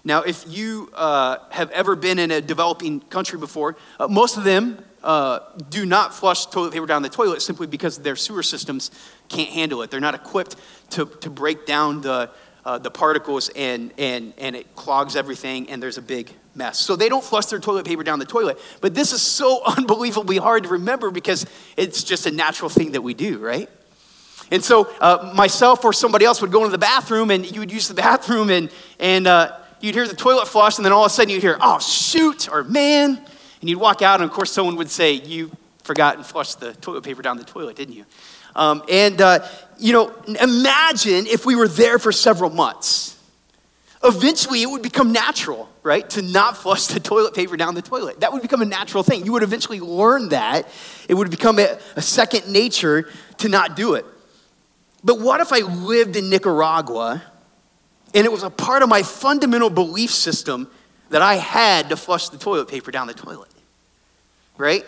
Now, 0.04 0.22
if 0.22 0.46
you 0.48 0.92
uh, 0.96 1.38
have 1.52 1.72
ever 1.72 1.96
been 1.96 2.20
in 2.20 2.32
a 2.32 2.42
developing 2.42 3.02
country 3.02 3.38
before, 3.38 3.76
uh, 4.00 4.08
most 4.08 4.38
of 4.38 4.44
them 4.44 4.84
uh, 5.04 5.40
do 5.70 5.86
not 5.86 6.14
flush 6.14 6.46
toilet 6.48 6.74
paper 6.74 6.86
down 6.86 7.02
the 7.02 7.10
toilet 7.10 7.42
simply 7.42 7.68
because 7.68 8.00
their 8.00 8.16
sewer 8.16 8.44
systems 8.44 8.92
can't 9.28 9.50
handle 9.50 9.82
it. 9.82 9.92
They're 9.92 10.00
not 10.00 10.16
equipped 10.16 10.56
to, 10.92 11.06
to 11.06 11.30
break 11.30 11.66
down 11.66 12.02
the, 12.02 12.30
uh, 12.66 12.78
the 12.78 12.92
particles 12.92 13.50
and, 13.50 13.94
and, 13.98 14.34
and 14.38 14.56
it 14.56 14.76
clogs 14.76 15.16
everything 15.16 15.70
and 15.70 15.82
there's 15.82 15.98
a 15.98 16.02
big 16.02 16.32
mess. 16.56 16.80
So 16.80 16.96
they 16.96 17.10
don't 17.10 17.24
flush 17.24 17.46
their 17.46 17.60
toilet 17.60 17.86
paper 17.86 18.04
down 18.04 18.20
the 18.20 18.26
toilet. 18.26 18.60
But 18.82 18.96
this 18.96 19.14
is 19.14 19.22
so 19.22 19.62
unbelievably 19.78 20.38
hard 20.38 20.64
to 20.64 20.70
remember 20.70 21.12
because 21.12 21.46
it's 21.78 22.04
just 22.04 22.26
a 22.26 22.32
natural 22.32 22.70
thing 22.70 22.92
that 22.94 23.02
we 23.02 23.14
do, 23.14 23.38
right? 23.38 23.70
And 24.52 24.64
so 24.64 24.90
uh, 25.00 25.32
myself 25.36 25.86
or 25.86 25.94
somebody 25.94 26.26
else 26.26 26.42
would 26.42 26.52
go 26.52 26.60
into 26.60 26.72
the 26.72 26.80
bathroom 26.80 27.30
and 27.30 27.50
you 27.50 27.60
would 27.60 27.72
use 27.72 27.88
the 27.88 27.94
bathroom 27.94 28.50
and, 28.50 28.72
and 29.00 29.28
uh, 29.28 29.58
you'd 29.80 29.96
hear 29.96 30.08
the 30.08 30.16
toilet 30.16 30.48
flush 30.48 30.78
and 30.78 30.86
then 30.86 30.92
all 30.92 31.06
of 31.06 31.12
a 31.12 31.14
sudden 31.14 31.30
you'd 31.30 31.42
hear, 31.42 31.58
oh, 31.62 31.80
shoot, 31.80 32.50
or 32.52 32.64
man. 32.64 33.24
And 33.62 33.70
you'd 33.70 33.80
walk 33.80 34.02
out 34.02 34.22
and 34.22 34.30
of 34.30 34.36
course 34.36 34.52
someone 34.52 34.76
would 34.78 34.90
say, 34.90 35.14
you 35.14 35.52
forgot 35.84 36.16
and 36.16 36.26
flushed 36.26 36.60
the 36.60 36.74
toilet 36.74 37.04
paper 37.04 37.22
down 37.22 37.38
the 37.38 37.44
toilet, 37.44 37.76
didn't 37.76 37.96
you? 37.96 38.06
Um, 38.56 38.84
and, 38.90 39.22
uh, 39.22 39.48
you 39.78 39.94
know, 39.94 40.14
imagine 40.42 41.28
if 41.28 41.46
we 41.46 41.56
were 41.56 41.68
there 41.68 42.00
for 42.00 42.12
several 42.12 42.50
months. 42.50 43.18
Eventually, 44.04 44.62
it 44.62 44.70
would 44.70 44.82
become 44.82 45.12
natural, 45.12 45.70
right, 45.84 46.10
to 46.12 46.22
not 46.22 46.58
flush 46.58 46.88
the 46.88 47.00
toilet 47.00 47.34
paper 47.34 47.58
down 47.58 47.76
the 47.76 47.82
toilet. 47.82 48.22
That 48.22 48.32
would 48.32 48.42
become 48.42 48.62
a 48.62 48.66
natural 48.66 49.04
thing. 49.04 49.26
You 49.26 49.34
would 49.34 49.44
eventually 49.44 49.82
learn 49.82 50.30
that. 50.30 50.68
It 51.10 51.16
would 51.16 51.30
become 51.30 51.60
a, 51.60 51.78
a 51.96 52.02
second 52.02 52.52
nature 52.52 53.10
to 53.40 53.50
not 53.50 53.76
do 53.76 53.96
it. 53.96 54.06
But 55.04 55.20
what 55.20 55.42
if 55.42 55.52
I 55.52 55.60
lived 55.60 56.16
in 56.16 56.30
Nicaragua 56.30 57.24
and 58.14 58.26
it 58.26 58.32
was 58.32 58.44
a 58.44 58.50
part 58.50 58.82
of 58.82 58.90
my 58.90 59.04
fundamental 59.04 59.70
belief 59.70 60.12
system 60.12 60.70
that 61.10 61.22
I 61.22 61.36
had 61.36 61.90
to 61.90 61.96
flush 61.96 62.30
the 62.30 62.38
toilet 62.38 62.68
paper 62.68 62.92
down 62.92 63.08
the 63.08 63.14
toilet? 63.14 63.50
Right? 64.58 64.86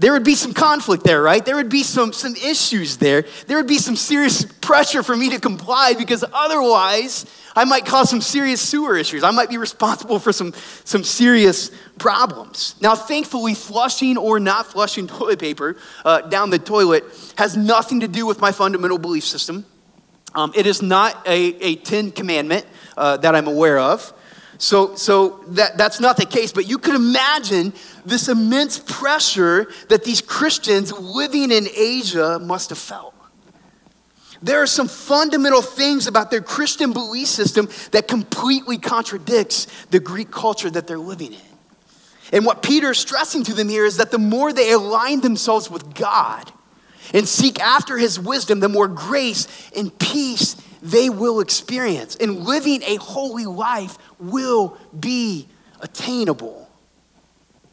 there 0.00 0.14
would 0.14 0.24
be 0.24 0.34
some 0.34 0.54
conflict 0.54 1.04
there, 1.04 1.20
right? 1.20 1.44
There 1.44 1.56
would 1.56 1.68
be 1.68 1.82
some, 1.82 2.14
some 2.14 2.34
issues 2.34 2.96
there. 2.96 3.26
There 3.46 3.58
would 3.58 3.66
be 3.66 3.76
some 3.76 3.96
serious 3.96 4.46
pressure 4.46 5.02
for 5.02 5.14
me 5.14 5.28
to 5.28 5.38
comply 5.38 5.92
because 5.92 6.24
otherwise 6.32 7.26
I 7.54 7.66
might 7.66 7.84
cause 7.84 8.08
some 8.08 8.22
serious 8.22 8.62
sewer 8.62 8.96
issues. 8.96 9.22
I 9.22 9.30
might 9.30 9.50
be 9.50 9.58
responsible 9.58 10.18
for 10.18 10.32
some, 10.32 10.54
some 10.84 11.04
serious 11.04 11.70
problems. 11.98 12.76
Now, 12.80 12.94
thankfully, 12.94 13.52
flushing 13.52 14.16
or 14.16 14.40
not 14.40 14.68
flushing 14.68 15.06
toilet 15.06 15.38
paper 15.38 15.76
uh, 16.02 16.22
down 16.22 16.48
the 16.48 16.58
toilet 16.58 17.04
has 17.36 17.54
nothing 17.58 18.00
to 18.00 18.08
do 18.08 18.24
with 18.24 18.40
my 18.40 18.52
fundamental 18.52 18.96
belief 18.96 19.24
system. 19.24 19.66
Um, 20.34 20.50
it 20.56 20.66
is 20.66 20.80
not 20.80 21.26
a, 21.26 21.38
a 21.62 21.76
Ten 21.76 22.10
Commandment 22.10 22.64
uh, 22.96 23.18
that 23.18 23.34
I'm 23.34 23.48
aware 23.48 23.78
of. 23.78 24.14
So, 24.60 24.94
so 24.94 25.42
that, 25.48 25.78
that's 25.78 26.00
not 26.00 26.18
the 26.18 26.26
case, 26.26 26.52
but 26.52 26.68
you 26.68 26.76
could 26.76 26.94
imagine 26.94 27.72
this 28.04 28.28
immense 28.28 28.78
pressure 28.78 29.68
that 29.88 30.04
these 30.04 30.20
Christians 30.20 30.92
living 30.92 31.50
in 31.50 31.66
Asia 31.74 32.38
must 32.38 32.68
have 32.68 32.78
felt. 32.78 33.14
There 34.42 34.60
are 34.60 34.66
some 34.66 34.86
fundamental 34.86 35.62
things 35.62 36.06
about 36.06 36.30
their 36.30 36.42
Christian 36.42 36.92
belief 36.92 37.28
system 37.28 37.70
that 37.92 38.06
completely 38.06 38.76
contradicts 38.76 39.66
the 39.86 39.98
Greek 39.98 40.30
culture 40.30 40.68
that 40.68 40.86
they're 40.86 40.98
living 40.98 41.32
in. 41.32 41.40
And 42.30 42.44
what 42.44 42.62
Peter 42.62 42.90
is 42.90 42.98
stressing 42.98 43.44
to 43.44 43.54
them 43.54 43.70
here 43.70 43.86
is 43.86 43.96
that 43.96 44.10
the 44.10 44.18
more 44.18 44.52
they 44.52 44.72
align 44.72 45.22
themselves 45.22 45.70
with 45.70 45.94
God 45.94 46.52
and 47.14 47.26
seek 47.26 47.58
after 47.60 47.96
his 47.96 48.20
wisdom, 48.20 48.60
the 48.60 48.68
more 48.68 48.88
grace 48.88 49.48
and 49.74 49.98
peace 49.98 50.54
they 50.82 51.10
will 51.10 51.40
experience. 51.40 52.16
And 52.16 52.44
living 52.44 52.82
a 52.84 52.96
holy 52.96 53.46
life 53.46 53.98
will 54.18 54.76
be 54.98 55.48
attainable. 55.80 56.68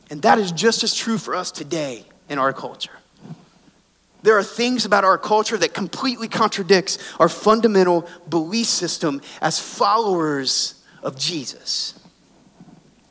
And 0.10 0.22
that 0.22 0.40
is 0.40 0.52
just 0.52 0.84
as 0.84 0.96
true 0.96 1.18
for 1.18 1.36
us 1.36 1.52
today 1.52 2.06
in 2.30 2.40
our 2.40 2.54
culture. 2.54 2.92
There 4.24 4.38
are 4.38 4.44
things 4.44 4.86
about 4.86 5.04
our 5.04 5.18
culture 5.18 5.58
that 5.58 5.74
completely 5.74 6.28
contradicts 6.28 6.98
our 7.20 7.30
fundamental 7.30 8.10
belief 8.28 8.68
system 8.68 9.22
as 9.42 9.60
followers 9.60 10.84
of 11.04 11.18
Jesus. 11.18 11.94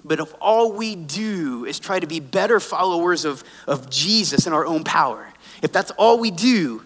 But 0.04 0.20
if 0.20 0.34
all 0.40 0.72
we 0.72 0.94
do 0.94 1.64
is 1.64 1.78
try 1.78 2.00
to 2.00 2.06
be 2.06 2.20
better 2.20 2.60
followers 2.60 3.24
of, 3.24 3.44
of 3.66 3.90
Jesus 3.90 4.46
in 4.46 4.52
our 4.52 4.66
own 4.66 4.84
power, 4.84 5.26
if 5.62 5.72
that's 5.72 5.90
all 5.92 6.18
we 6.18 6.30
do, 6.30 6.84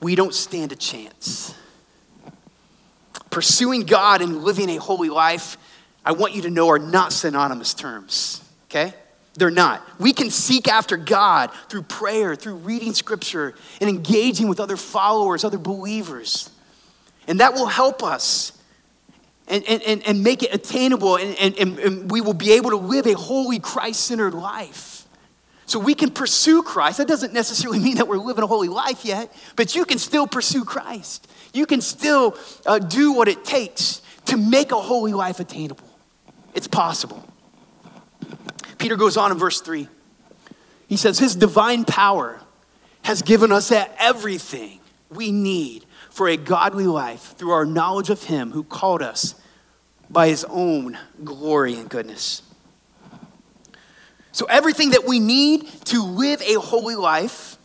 we 0.00 0.14
don't 0.14 0.34
stand 0.34 0.72
a 0.72 0.76
chance 0.76 1.54
pursuing 3.30 3.82
God 3.82 4.22
and 4.22 4.42
living 4.42 4.68
a 4.70 4.76
holy 4.76 5.10
life, 5.10 5.56
I 6.04 6.12
want 6.12 6.34
you 6.34 6.42
to 6.42 6.50
know 6.50 6.68
are 6.70 6.78
not 6.78 7.12
synonymous 7.12 7.74
terms, 7.74 8.42
okay? 8.70 8.94
They're 9.34 9.50
not. 9.50 9.86
We 10.00 10.12
can 10.12 10.30
seek 10.30 10.68
after 10.68 10.96
God 10.96 11.50
through 11.68 11.82
prayer, 11.82 12.34
through 12.34 12.56
reading 12.56 12.92
scripture, 12.92 13.54
and 13.80 13.88
engaging 13.88 14.48
with 14.48 14.58
other 14.58 14.76
followers, 14.76 15.44
other 15.44 15.58
believers. 15.58 16.50
And 17.28 17.40
that 17.40 17.54
will 17.54 17.66
help 17.66 18.02
us 18.02 18.52
and, 19.46 19.64
and, 19.64 20.02
and, 20.06 20.22
make 20.22 20.42
it 20.42 20.52
attainable, 20.52 21.16
and, 21.16 21.34
and, 21.38 21.78
and 21.78 22.10
we 22.10 22.20
will 22.20 22.34
be 22.34 22.52
able 22.52 22.70
to 22.70 22.76
live 22.76 23.06
a 23.06 23.14
holy, 23.14 23.58
Christ 23.58 24.04
centered 24.04 24.34
life. 24.34 24.87
So 25.68 25.78
we 25.78 25.94
can 25.94 26.10
pursue 26.10 26.62
Christ. 26.62 26.96
That 26.96 27.08
doesn't 27.08 27.34
necessarily 27.34 27.78
mean 27.78 27.96
that 27.96 28.08
we're 28.08 28.16
living 28.16 28.42
a 28.42 28.46
holy 28.46 28.68
life 28.68 29.04
yet, 29.04 29.30
but 29.54 29.76
you 29.76 29.84
can 29.84 29.98
still 29.98 30.26
pursue 30.26 30.64
Christ. 30.64 31.28
You 31.52 31.66
can 31.66 31.82
still 31.82 32.36
uh, 32.64 32.78
do 32.78 33.12
what 33.12 33.28
it 33.28 33.44
takes 33.44 34.00
to 34.24 34.38
make 34.38 34.72
a 34.72 34.80
holy 34.80 35.12
life 35.12 35.40
attainable. 35.40 35.86
It's 36.54 36.66
possible. 36.66 37.22
Peter 38.78 38.96
goes 38.96 39.18
on 39.18 39.30
in 39.30 39.36
verse 39.36 39.60
3. 39.60 39.88
He 40.88 40.96
says, 40.96 41.18
His 41.18 41.36
divine 41.36 41.84
power 41.84 42.40
has 43.02 43.20
given 43.20 43.52
us 43.52 43.70
everything 43.70 44.80
we 45.10 45.32
need 45.32 45.84
for 46.08 46.28
a 46.28 46.38
godly 46.38 46.86
life 46.86 47.34
through 47.36 47.50
our 47.50 47.66
knowledge 47.66 48.08
of 48.08 48.24
Him 48.24 48.52
who 48.52 48.64
called 48.64 49.02
us 49.02 49.34
by 50.08 50.28
His 50.28 50.46
own 50.48 50.96
glory 51.22 51.74
and 51.74 51.90
goodness. 51.90 52.40
So, 54.38 54.46
everything 54.46 54.90
that 54.90 55.04
we 55.04 55.18
need 55.18 55.66
to 55.86 56.00
live 56.00 56.40
a 56.42 56.60
holy 56.60 56.94
life, 56.94 57.58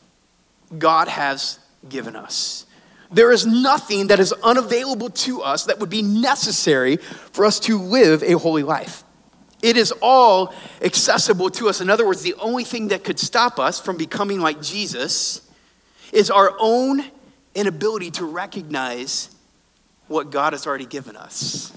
God 0.75 1.08
has 1.08 1.60
given 1.88 2.15
us. 2.15 2.65
There 3.12 3.32
is 3.32 3.46
nothing 3.46 4.08
that 4.08 4.20
is 4.20 4.34
unavailable 4.42 5.12
to 5.12 5.44
us 5.44 5.65
that 5.65 5.77
would 5.77 5.92
be 5.92 6.01
necessary 6.01 6.96
for 6.98 7.46
us 7.46 7.60
to 7.60 7.77
live 7.77 8.24
a 8.24 8.39
holy 8.39 8.63
life. 8.63 9.03
It 9.62 9.77
is 9.77 9.94
all 10.01 10.51
accessible 10.82 11.51
to 11.51 11.70
us. 11.70 11.80
In 11.80 11.92
other 11.92 12.08
words, 12.08 12.24
the 12.24 12.34
only 12.39 12.63
thing 12.63 12.88
that 12.88 13.03
could 13.03 13.20
stop 13.20 13.60
us 13.60 13.80
from 13.80 13.96
becoming 13.96 14.39
like 14.39 14.60
Jesus 14.60 15.48
is 16.12 16.32
our 16.32 16.56
own 16.60 17.06
inability 17.53 18.10
to 18.10 18.25
recognize 18.25 19.30
what 20.08 20.32
God 20.32 20.53
has 20.53 20.65
already 20.65 20.88
given 20.88 21.18
us. 21.18 21.72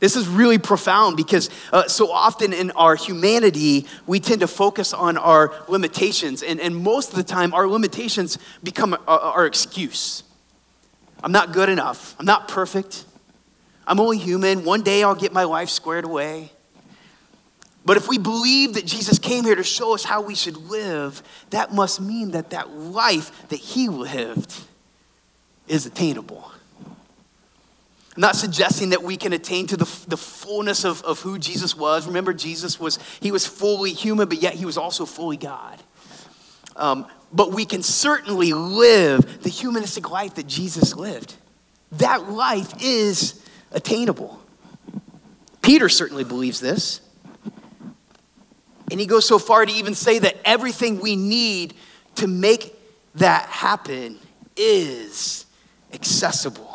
This 0.00 0.14
is 0.14 0.28
really 0.28 0.58
profound 0.58 1.16
because 1.16 1.50
uh, 1.72 1.88
so 1.88 2.12
often 2.12 2.52
in 2.52 2.70
our 2.72 2.94
humanity, 2.94 3.86
we 4.06 4.20
tend 4.20 4.40
to 4.40 4.46
focus 4.46 4.92
on 4.92 5.16
our 5.16 5.52
limitations. 5.66 6.42
And, 6.42 6.60
and 6.60 6.76
most 6.76 7.10
of 7.10 7.16
the 7.16 7.24
time, 7.24 7.52
our 7.52 7.66
limitations 7.66 8.38
become 8.62 8.96
our, 9.08 9.18
our 9.18 9.46
excuse. 9.46 10.22
I'm 11.22 11.32
not 11.32 11.52
good 11.52 11.68
enough. 11.68 12.14
I'm 12.20 12.26
not 12.26 12.46
perfect. 12.46 13.04
I'm 13.86 13.98
only 13.98 14.18
human. 14.18 14.64
One 14.64 14.82
day 14.82 15.02
I'll 15.02 15.16
get 15.16 15.32
my 15.32 15.44
life 15.44 15.68
squared 15.68 16.04
away. 16.04 16.52
But 17.84 17.96
if 17.96 18.06
we 18.06 18.18
believe 18.18 18.74
that 18.74 18.84
Jesus 18.84 19.18
came 19.18 19.44
here 19.44 19.54
to 19.54 19.64
show 19.64 19.94
us 19.94 20.04
how 20.04 20.20
we 20.20 20.34
should 20.34 20.56
live, 20.56 21.22
that 21.50 21.72
must 21.72 22.00
mean 22.00 22.32
that 22.32 22.50
that 22.50 22.70
life 22.70 23.48
that 23.48 23.56
he 23.56 23.88
lived 23.88 24.54
is 25.66 25.86
attainable. 25.86 26.52
I'm 28.18 28.22
not 28.22 28.34
suggesting 28.34 28.90
that 28.90 29.04
we 29.04 29.16
can 29.16 29.32
attain 29.32 29.68
to 29.68 29.76
the, 29.76 29.88
the 30.08 30.16
fullness 30.16 30.84
of, 30.84 31.04
of 31.04 31.20
who 31.20 31.38
Jesus 31.38 31.76
was. 31.76 32.04
Remember, 32.08 32.34
Jesus 32.34 32.80
was, 32.80 32.98
he 33.20 33.30
was 33.30 33.46
fully 33.46 33.92
human, 33.92 34.28
but 34.28 34.42
yet 34.42 34.54
he 34.54 34.64
was 34.64 34.76
also 34.76 35.06
fully 35.06 35.36
God. 35.36 35.80
Um, 36.74 37.06
but 37.32 37.52
we 37.52 37.64
can 37.64 37.80
certainly 37.80 38.52
live 38.52 39.44
the 39.44 39.48
humanistic 39.48 40.10
life 40.10 40.34
that 40.34 40.48
Jesus 40.48 40.96
lived. 40.96 41.36
That 41.92 42.28
life 42.28 42.82
is 42.82 43.40
attainable. 43.70 44.42
Peter 45.62 45.88
certainly 45.88 46.24
believes 46.24 46.58
this. 46.58 47.00
And 48.90 48.98
he 48.98 49.06
goes 49.06 49.28
so 49.28 49.38
far 49.38 49.64
to 49.64 49.72
even 49.72 49.94
say 49.94 50.18
that 50.18 50.38
everything 50.44 50.98
we 50.98 51.14
need 51.14 51.72
to 52.16 52.26
make 52.26 52.74
that 53.14 53.44
happen 53.44 54.18
is 54.56 55.46
accessible. 55.92 56.67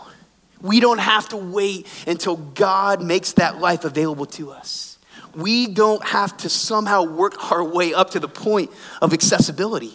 We 0.63 0.79
don't 0.79 0.99
have 0.99 1.29
to 1.29 1.37
wait 1.37 1.87
until 2.07 2.37
God 2.37 3.03
makes 3.03 3.33
that 3.33 3.59
life 3.59 3.83
available 3.83 4.25
to 4.27 4.51
us. 4.51 4.97
We 5.35 5.67
don't 5.67 6.03
have 6.03 6.35
to 6.37 6.49
somehow 6.49 7.03
work 7.03 7.51
our 7.51 7.63
way 7.63 7.93
up 7.93 8.11
to 8.11 8.19
the 8.19 8.27
point 8.27 8.71
of 9.01 9.13
accessibility. 9.13 9.93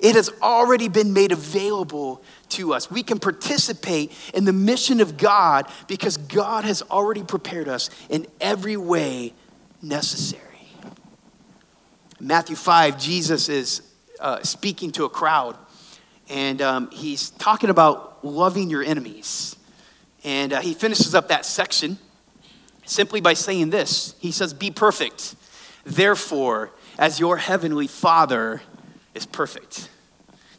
It 0.00 0.16
has 0.16 0.30
already 0.42 0.88
been 0.88 1.12
made 1.12 1.30
available 1.30 2.22
to 2.50 2.74
us. 2.74 2.90
We 2.90 3.02
can 3.02 3.18
participate 3.18 4.12
in 4.32 4.44
the 4.44 4.52
mission 4.52 5.00
of 5.00 5.16
God 5.16 5.70
because 5.88 6.16
God 6.16 6.64
has 6.64 6.82
already 6.82 7.22
prepared 7.22 7.68
us 7.68 7.90
in 8.08 8.26
every 8.40 8.76
way 8.76 9.34
necessary. 9.82 10.42
In 12.18 12.26
Matthew 12.26 12.56
5, 12.56 12.98
Jesus 12.98 13.48
is 13.48 13.82
uh, 14.20 14.42
speaking 14.42 14.90
to 14.92 15.04
a 15.04 15.08
crowd, 15.08 15.56
and 16.28 16.62
um, 16.62 16.90
he's 16.90 17.30
talking 17.30 17.70
about 17.70 18.24
loving 18.24 18.70
your 18.70 18.82
enemies. 18.82 19.56
And 20.22 20.52
uh, 20.52 20.60
he 20.60 20.72
finishes 20.72 21.14
up 21.14 21.28
that 21.28 21.44
section 21.44 21.98
simply 22.86 23.20
by 23.20 23.34
saying 23.34 23.70
this 23.70 24.14
He 24.18 24.32
says, 24.32 24.54
Be 24.54 24.70
perfect, 24.70 25.36
therefore, 25.84 26.70
as 26.98 27.20
your 27.20 27.36
heavenly 27.36 27.86
Father 27.86 28.62
is 29.14 29.26
perfect. 29.26 29.88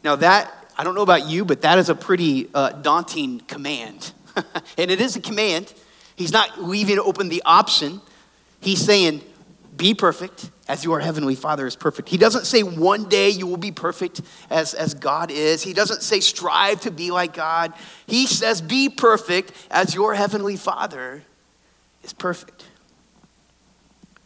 Now, 0.04 0.16
that, 0.16 0.52
I 0.78 0.84
don't 0.84 0.94
know 0.94 1.02
about 1.02 1.26
you, 1.26 1.44
but 1.44 1.62
that 1.62 1.78
is 1.78 1.88
a 1.88 1.94
pretty 1.94 2.48
uh, 2.54 2.70
daunting 2.70 3.40
command. 3.40 4.12
and 4.78 4.90
it 4.90 5.00
is 5.00 5.16
a 5.16 5.20
command. 5.20 5.72
He's 6.14 6.32
not 6.32 6.62
leaving 6.62 6.98
open 6.98 7.28
the 7.28 7.42
option. 7.44 8.00
He's 8.60 8.84
saying, 8.84 9.22
Be 9.76 9.94
perfect 9.94 10.50
as 10.68 10.84
your 10.84 11.00
heavenly 11.00 11.34
Father 11.34 11.66
is 11.66 11.76
perfect. 11.76 12.08
He 12.08 12.16
doesn't 12.16 12.46
say 12.46 12.62
one 12.62 13.08
day 13.08 13.30
you 13.30 13.46
will 13.46 13.56
be 13.56 13.72
perfect 13.72 14.22
as, 14.50 14.74
as 14.74 14.94
God 14.94 15.30
is. 15.30 15.62
He 15.62 15.72
doesn't 15.72 16.02
say 16.02 16.20
strive 16.20 16.80
to 16.82 16.90
be 16.90 17.10
like 17.10 17.34
God. 17.34 17.72
He 18.06 18.26
says, 18.26 18.60
Be 18.60 18.88
perfect 18.88 19.52
as 19.70 19.94
your 19.94 20.14
heavenly 20.14 20.56
Father 20.56 21.24
is 22.02 22.12
perfect. 22.12 22.64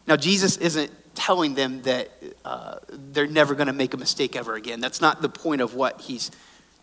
Now, 0.07 0.15
Jesus 0.15 0.57
isn't 0.57 0.91
telling 1.15 1.55
them 1.55 1.81
that 1.83 2.09
uh, 2.45 2.77
they're 2.89 3.27
never 3.27 3.55
going 3.55 3.67
to 3.67 3.73
make 3.73 3.93
a 3.93 3.97
mistake 3.97 4.35
ever 4.35 4.55
again. 4.55 4.79
That's 4.79 5.01
not 5.01 5.21
the 5.21 5.29
point 5.29 5.61
of 5.61 5.75
what 5.75 6.01
he's 6.01 6.31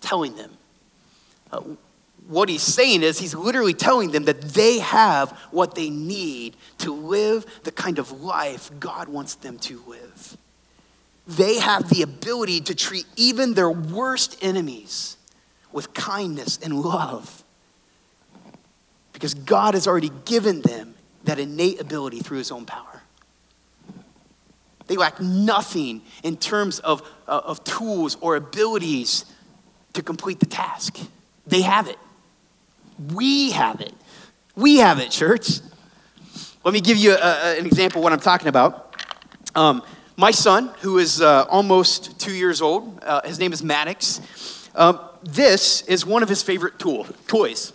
telling 0.00 0.36
them. 0.36 0.52
Uh, 1.50 1.62
what 2.26 2.48
he's 2.48 2.62
saying 2.62 3.02
is 3.02 3.18
he's 3.18 3.34
literally 3.34 3.72
telling 3.72 4.10
them 4.10 4.24
that 4.24 4.40
they 4.40 4.78
have 4.80 5.30
what 5.50 5.74
they 5.74 5.88
need 5.88 6.56
to 6.78 6.92
live 6.92 7.46
the 7.64 7.72
kind 7.72 7.98
of 7.98 8.20
life 8.20 8.70
God 8.78 9.08
wants 9.08 9.34
them 9.36 9.58
to 9.60 9.82
live. 9.86 10.36
They 11.26 11.58
have 11.58 11.88
the 11.88 12.02
ability 12.02 12.62
to 12.62 12.74
treat 12.74 13.06
even 13.16 13.54
their 13.54 13.70
worst 13.70 14.38
enemies 14.42 15.16
with 15.72 15.92
kindness 15.94 16.58
and 16.62 16.80
love 16.80 17.44
because 19.12 19.34
God 19.34 19.74
has 19.74 19.86
already 19.86 20.10
given 20.24 20.62
them 20.62 20.94
that 21.24 21.38
innate 21.38 21.80
ability 21.80 22.20
through 22.20 22.38
his 22.38 22.50
own 22.50 22.64
power. 22.64 23.02
They 24.86 24.96
lack 24.96 25.20
nothing 25.20 26.02
in 26.22 26.36
terms 26.36 26.78
of, 26.78 27.02
uh, 27.26 27.40
of 27.44 27.62
tools 27.64 28.16
or 28.20 28.36
abilities 28.36 29.26
to 29.92 30.02
complete 30.02 30.40
the 30.40 30.46
task. 30.46 30.98
They 31.46 31.60
have 31.60 31.88
it. 31.88 31.98
We 32.98 33.52
have 33.52 33.80
it. 33.80 33.94
We 34.56 34.78
have 34.78 34.98
it, 34.98 35.10
church. 35.10 35.60
Let 36.64 36.74
me 36.74 36.80
give 36.80 36.96
you 36.96 37.12
a, 37.12 37.16
a, 37.16 37.58
an 37.58 37.66
example 37.66 38.02
what 38.02 38.12
I'm 38.12 38.20
talking 38.20 38.48
about. 38.48 38.96
Um, 39.54 39.82
my 40.16 40.32
son, 40.32 40.72
who 40.80 40.98
is 40.98 41.22
uh, 41.22 41.44
almost 41.48 42.18
two 42.18 42.32
years 42.32 42.60
old, 42.60 42.98
uh, 43.04 43.22
his 43.22 43.38
name 43.38 43.52
is 43.52 43.62
Maddox. 43.62 44.20
Um, 44.74 45.00
this 45.22 45.82
is 45.82 46.04
one 46.04 46.24
of 46.24 46.28
his 46.28 46.42
favorite 46.42 46.78
tool, 46.80 47.04
toys. 47.28 47.72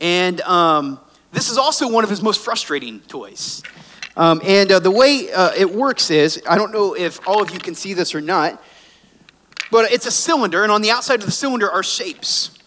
And 0.00 0.40
um, 0.40 0.98
this 1.30 1.50
is 1.50 1.56
also 1.56 1.88
one 1.88 2.02
of 2.02 2.10
his 2.10 2.20
most 2.20 2.44
frustrating 2.44 3.00
toys. 3.02 3.62
Um, 4.16 4.40
and 4.44 4.72
uh, 4.72 4.80
the 4.80 4.90
way 4.90 5.30
uh, 5.32 5.52
it 5.56 5.72
works 5.72 6.10
is 6.10 6.42
I 6.48 6.58
don't 6.58 6.72
know 6.72 6.94
if 6.94 7.26
all 7.28 7.40
of 7.40 7.52
you 7.52 7.60
can 7.60 7.76
see 7.76 7.94
this 7.94 8.12
or 8.12 8.20
not, 8.20 8.60
but 9.70 9.92
it's 9.92 10.06
a 10.06 10.10
cylinder, 10.10 10.64
and 10.64 10.72
on 10.72 10.82
the 10.82 10.90
outside 10.90 11.20
of 11.20 11.26
the 11.26 11.30
cylinder 11.30 11.70
are 11.70 11.84
shapes. 11.84 12.57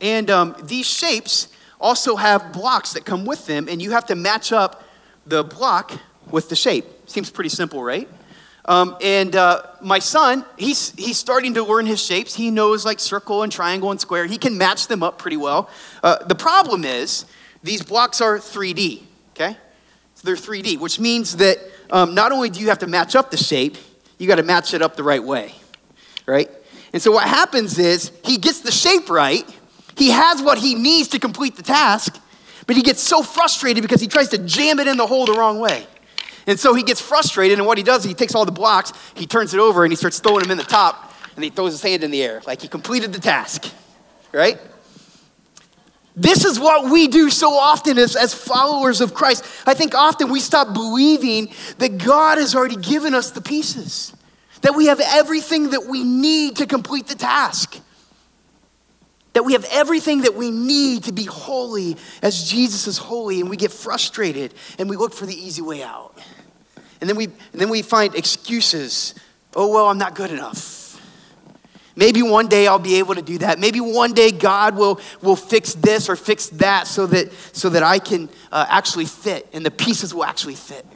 And 0.00 0.30
um, 0.30 0.56
these 0.62 0.86
shapes 0.86 1.48
also 1.80 2.16
have 2.16 2.52
blocks 2.52 2.92
that 2.92 3.04
come 3.04 3.24
with 3.24 3.46
them, 3.46 3.68
and 3.68 3.80
you 3.80 3.92
have 3.92 4.06
to 4.06 4.14
match 4.14 4.52
up 4.52 4.84
the 5.26 5.44
block 5.44 5.92
with 6.30 6.48
the 6.48 6.56
shape. 6.56 6.84
Seems 7.06 7.30
pretty 7.30 7.50
simple, 7.50 7.82
right? 7.82 8.08
Um, 8.64 8.96
and 9.00 9.34
uh, 9.34 9.62
my 9.80 9.98
son, 9.98 10.44
he's, 10.58 10.90
he's 10.90 11.16
starting 11.16 11.54
to 11.54 11.64
learn 11.64 11.86
his 11.86 12.04
shapes. 12.04 12.34
He 12.34 12.50
knows 12.50 12.84
like 12.84 13.00
circle 13.00 13.42
and 13.42 13.50
triangle 13.50 13.90
and 13.90 13.98
square. 13.98 14.26
He 14.26 14.36
can 14.36 14.58
match 14.58 14.88
them 14.88 15.02
up 15.02 15.18
pretty 15.18 15.38
well. 15.38 15.70
Uh, 16.02 16.22
the 16.24 16.34
problem 16.34 16.84
is, 16.84 17.24
these 17.62 17.82
blocks 17.82 18.20
are 18.20 18.38
3D, 18.38 19.02
okay? 19.30 19.56
So 20.16 20.26
they're 20.26 20.36
3D, 20.36 20.78
which 20.78 21.00
means 21.00 21.36
that 21.36 21.58
um, 21.90 22.14
not 22.14 22.30
only 22.30 22.50
do 22.50 22.60
you 22.60 22.68
have 22.68 22.80
to 22.80 22.86
match 22.86 23.16
up 23.16 23.30
the 23.30 23.36
shape, 23.38 23.78
you 24.18 24.28
got 24.28 24.36
to 24.36 24.42
match 24.42 24.74
it 24.74 24.82
up 24.82 24.96
the 24.96 25.02
right 25.02 25.22
way, 25.22 25.54
right? 26.26 26.50
And 26.92 27.00
so 27.00 27.10
what 27.10 27.26
happens 27.26 27.78
is 27.78 28.12
he 28.24 28.36
gets 28.36 28.60
the 28.60 28.70
shape 28.70 29.08
right, 29.08 29.46
he 29.98 30.10
has 30.10 30.42
what 30.42 30.58
he 30.58 30.74
needs 30.74 31.08
to 31.08 31.18
complete 31.18 31.56
the 31.56 31.62
task, 31.62 32.20
but 32.66 32.76
he 32.76 32.82
gets 32.82 33.00
so 33.00 33.22
frustrated 33.22 33.82
because 33.82 34.00
he 34.00 34.06
tries 34.06 34.28
to 34.28 34.38
jam 34.38 34.78
it 34.78 34.86
in 34.86 34.96
the 34.96 35.06
hole 35.06 35.26
the 35.26 35.32
wrong 35.32 35.58
way. 35.58 35.86
And 36.46 36.58
so 36.58 36.74
he 36.74 36.82
gets 36.82 37.00
frustrated, 37.00 37.58
and 37.58 37.66
what 37.66 37.78
he 37.78 37.84
does, 37.84 38.04
is 38.04 38.06
he 38.06 38.14
takes 38.14 38.34
all 38.34 38.44
the 38.44 38.52
blocks, 38.52 38.92
he 39.14 39.26
turns 39.26 39.52
it 39.52 39.60
over, 39.60 39.84
and 39.84 39.92
he 39.92 39.96
starts 39.96 40.18
throwing 40.18 40.42
them 40.42 40.50
in 40.50 40.58
the 40.58 40.64
top, 40.64 41.12
and 41.34 41.44
he 41.44 41.50
throws 41.50 41.72
his 41.72 41.82
hand 41.82 42.04
in 42.04 42.10
the 42.10 42.22
air 42.22 42.40
like 42.46 42.62
he 42.62 42.68
completed 42.68 43.12
the 43.12 43.20
task, 43.20 43.70
right? 44.32 44.58
This 46.16 46.44
is 46.44 46.58
what 46.58 46.90
we 46.90 47.06
do 47.06 47.30
so 47.30 47.52
often 47.52 47.96
as, 47.96 48.16
as 48.16 48.34
followers 48.34 49.00
of 49.00 49.14
Christ. 49.14 49.44
I 49.66 49.74
think 49.74 49.94
often 49.94 50.30
we 50.30 50.40
stop 50.40 50.74
believing 50.74 51.52
that 51.78 51.98
God 51.98 52.38
has 52.38 52.56
already 52.56 52.76
given 52.76 53.14
us 53.14 53.30
the 53.30 53.40
pieces, 53.40 54.12
that 54.62 54.74
we 54.74 54.86
have 54.86 55.00
everything 55.00 55.70
that 55.70 55.86
we 55.86 56.02
need 56.02 56.56
to 56.56 56.66
complete 56.66 57.06
the 57.06 57.14
task 57.14 57.80
that 59.32 59.44
we 59.44 59.52
have 59.52 59.64
everything 59.70 60.22
that 60.22 60.34
we 60.34 60.50
need 60.50 61.04
to 61.04 61.12
be 61.12 61.24
holy 61.24 61.96
as 62.22 62.50
Jesus 62.50 62.86
is 62.86 62.98
holy, 62.98 63.40
and 63.40 63.48
we 63.48 63.56
get 63.56 63.70
frustrated 63.70 64.54
and 64.78 64.88
we 64.88 64.96
look 64.96 65.12
for 65.12 65.26
the 65.26 65.34
easy 65.34 65.62
way 65.62 65.82
out. 65.82 66.18
And 67.00 67.08
then 67.08 67.16
we, 67.16 67.24
and 67.24 67.60
then 67.60 67.68
we 67.68 67.82
find 67.82 68.14
excuses. 68.14 69.14
Oh, 69.54 69.68
well, 69.72 69.88
I'm 69.88 69.98
not 69.98 70.14
good 70.14 70.30
enough. 70.30 70.78
Maybe 71.94 72.22
one 72.22 72.46
day 72.46 72.68
I'll 72.68 72.78
be 72.78 73.00
able 73.00 73.16
to 73.16 73.22
do 73.22 73.38
that. 73.38 73.58
Maybe 73.58 73.80
one 73.80 74.12
day 74.12 74.30
God 74.30 74.76
will, 74.76 75.00
will 75.20 75.34
fix 75.34 75.74
this 75.74 76.08
or 76.08 76.14
fix 76.14 76.46
that 76.50 76.86
so 76.86 77.06
that, 77.06 77.32
so 77.52 77.68
that 77.70 77.82
I 77.82 77.98
can 77.98 78.28
uh, 78.52 78.66
actually 78.68 79.06
fit 79.06 79.48
and 79.52 79.66
the 79.66 79.70
pieces 79.70 80.14
will 80.14 80.24
actually 80.24 80.54
fit. 80.54 80.86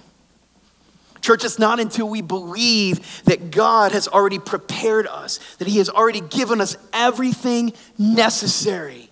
Church, 1.23 1.45
it's 1.45 1.59
not 1.59 1.79
until 1.79 2.09
we 2.09 2.21
believe 2.21 3.23
that 3.25 3.53
God 3.53 3.93
has 3.93 4.09
already 4.09 4.41
prepared 4.41 5.07
us, 5.07 5.39
that 5.59 5.69
He 5.69 5.79
has 5.79 5.89
already 5.89 6.21
given 6.21 6.61
us 6.61 6.77
everything 6.93 7.73
necessary, 7.97 9.09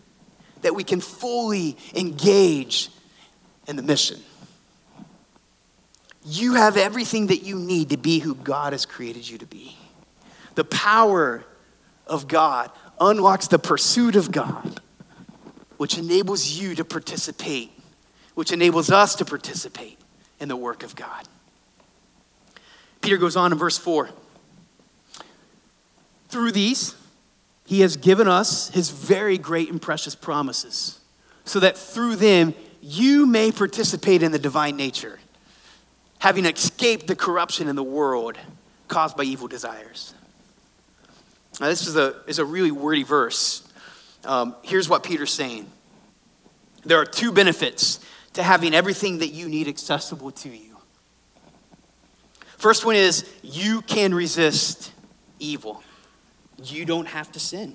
that 0.63 0.75
we 0.75 0.83
can 0.83 1.01
fully 1.01 1.77
engage 1.95 2.91
in 3.69 3.77
the 3.77 3.83
mission. 3.83 4.19
You 6.25 6.55
have 6.55 6.77
everything 6.77 7.29
that 7.29 7.45
you 7.45 7.57
need 7.57 7.91
to 7.91 7.97
be 7.97 8.19
who 8.19 8.35
God 8.35 8.73
has 8.73 8.85
created 8.85 9.29
you 9.29 9.39
to 9.39 9.47
be. 9.47 9.77
The 10.57 10.65
power 10.65 11.45
of 12.09 12.27
God 12.27 12.73
unlocks 13.01 13.47
the 13.47 13.59
pursuit 13.59 14.17
of 14.17 14.33
God, 14.33 14.81
which 15.77 15.97
enables 15.97 16.49
you 16.49 16.75
to 16.75 16.85
participate, 16.85 17.71
which 18.35 18.51
enables 18.51 18.91
us 18.91 19.15
to 19.15 19.25
participate 19.25 19.99
in 20.41 20.49
the 20.49 20.57
work 20.57 20.83
of 20.83 20.97
God. 20.97 21.29
Peter 23.01 23.17
goes 23.17 23.37
on 23.37 23.53
in 23.53 23.59
verse 23.59 23.79
4. 23.79 24.11
Through 26.29 26.53
these, 26.53 26.95
he 27.67 27.81
has 27.81 27.97
given 27.97 28.29
us 28.29 28.71
his 28.71 28.91
very 28.91 29.39
great 29.39 29.71
and 29.71 29.81
precious 29.81 30.15
promises, 30.15 31.01
so 31.45 31.61
that 31.61 31.77
through 31.77 32.17
them 32.17 32.55
you 32.81 33.27
may 33.27 33.53
participate 33.53 34.23
in 34.23 34.33
the 34.33 34.39
divine 34.39 34.77
nature, 34.77 35.19
having 36.19 36.47
escaped 36.47 37.07
the 37.07 37.17
corruption 37.17 37.69
in 37.69 37.77
the 37.77 37.83
world 37.83 38.37
caused 38.89 39.17
by 39.17 39.25
evil 39.25 39.49
desires. 39.49 40.15
Now, 41.61 41.69
this 41.69 41.87
is 41.87 41.97
a, 41.97 42.17
is 42.27 42.39
a 42.39 42.45
really 42.45 42.71
wordy 42.71 43.03
verse. 43.03 43.67
Um, 44.25 44.55
here's 44.63 44.89
what 44.89 45.03
Peter's 45.03 45.33
saying 45.33 45.67
there 46.85 46.99
are 46.99 47.05
two 47.05 47.31
benefits 47.31 48.01
to 48.33 48.43
having 48.43 48.75
everything 48.75 49.19
that 49.19 49.29
you 49.29 49.49
need 49.49 49.69
accessible 49.69 50.31
to 50.31 50.49
you. 50.49 50.70
First 52.61 52.85
one 52.85 52.95
is 52.95 53.25
you 53.43 53.81
can 53.81 54.15
resist 54.15 54.93
evil. 55.39 55.83
You 56.63 56.85
don't 56.85 57.07
have 57.07 57.33
to 57.33 57.41
sin. 57.41 57.75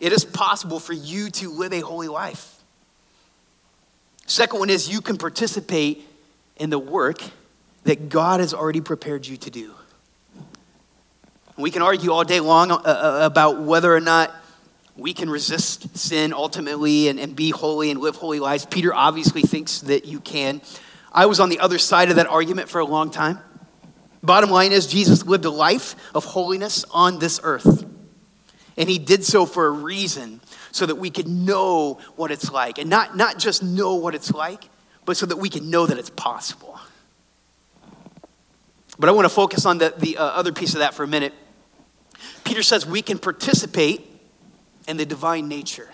It 0.00 0.14
is 0.14 0.24
possible 0.24 0.80
for 0.80 0.94
you 0.94 1.28
to 1.32 1.50
live 1.50 1.74
a 1.74 1.80
holy 1.80 2.08
life. 2.08 2.54
Second 4.24 4.58
one 4.58 4.70
is 4.70 4.88
you 4.88 5.02
can 5.02 5.18
participate 5.18 6.08
in 6.56 6.70
the 6.70 6.78
work 6.78 7.18
that 7.84 8.08
God 8.08 8.40
has 8.40 8.54
already 8.54 8.80
prepared 8.80 9.26
you 9.26 9.36
to 9.36 9.50
do. 9.50 9.74
We 11.58 11.70
can 11.70 11.82
argue 11.82 12.12
all 12.12 12.24
day 12.24 12.40
long 12.40 12.70
uh, 12.70 12.76
uh, 12.76 13.18
about 13.22 13.60
whether 13.60 13.94
or 13.94 14.00
not 14.00 14.34
we 14.96 15.12
can 15.12 15.28
resist 15.28 15.94
sin 15.94 16.32
ultimately 16.32 17.08
and, 17.08 17.20
and 17.20 17.36
be 17.36 17.50
holy 17.50 17.90
and 17.90 18.00
live 18.00 18.16
holy 18.16 18.40
lives. 18.40 18.64
Peter 18.64 18.94
obviously 18.94 19.42
thinks 19.42 19.80
that 19.80 20.06
you 20.06 20.20
can. 20.20 20.62
I 21.16 21.24
was 21.24 21.40
on 21.40 21.48
the 21.48 21.60
other 21.60 21.78
side 21.78 22.10
of 22.10 22.16
that 22.16 22.26
argument 22.26 22.68
for 22.68 22.78
a 22.78 22.84
long 22.84 23.10
time. 23.10 23.38
Bottom 24.22 24.50
line 24.50 24.72
is, 24.72 24.86
Jesus 24.86 25.24
lived 25.24 25.46
a 25.46 25.50
life 25.50 25.96
of 26.14 26.26
holiness 26.26 26.84
on 26.90 27.18
this 27.18 27.40
earth. 27.42 27.86
And 28.76 28.88
he 28.88 28.98
did 28.98 29.24
so 29.24 29.46
for 29.46 29.66
a 29.66 29.70
reason, 29.70 30.42
so 30.72 30.84
that 30.84 30.96
we 30.96 31.08
could 31.08 31.26
know 31.26 32.00
what 32.16 32.30
it's 32.30 32.52
like. 32.52 32.76
And 32.76 32.90
not, 32.90 33.16
not 33.16 33.38
just 33.38 33.62
know 33.62 33.94
what 33.94 34.14
it's 34.14 34.30
like, 34.30 34.68
but 35.06 35.16
so 35.16 35.24
that 35.24 35.38
we 35.38 35.48
can 35.48 35.70
know 35.70 35.86
that 35.86 35.96
it's 35.96 36.10
possible. 36.10 36.78
But 38.98 39.08
I 39.08 39.12
want 39.12 39.24
to 39.24 39.34
focus 39.34 39.64
on 39.64 39.78
the, 39.78 39.94
the 39.96 40.18
uh, 40.18 40.22
other 40.22 40.52
piece 40.52 40.74
of 40.74 40.80
that 40.80 40.92
for 40.92 41.02
a 41.02 41.08
minute. 41.08 41.32
Peter 42.44 42.62
says 42.62 42.84
we 42.84 43.00
can 43.00 43.18
participate 43.18 44.06
in 44.86 44.98
the 44.98 45.06
divine 45.06 45.48
nature. 45.48 45.88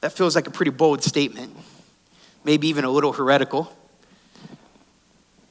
That 0.00 0.12
feels 0.12 0.36
like 0.36 0.46
a 0.46 0.50
pretty 0.52 0.70
bold 0.70 1.02
statement, 1.02 1.56
maybe 2.44 2.68
even 2.68 2.84
a 2.84 2.90
little 2.90 3.12
heretical. 3.12 3.76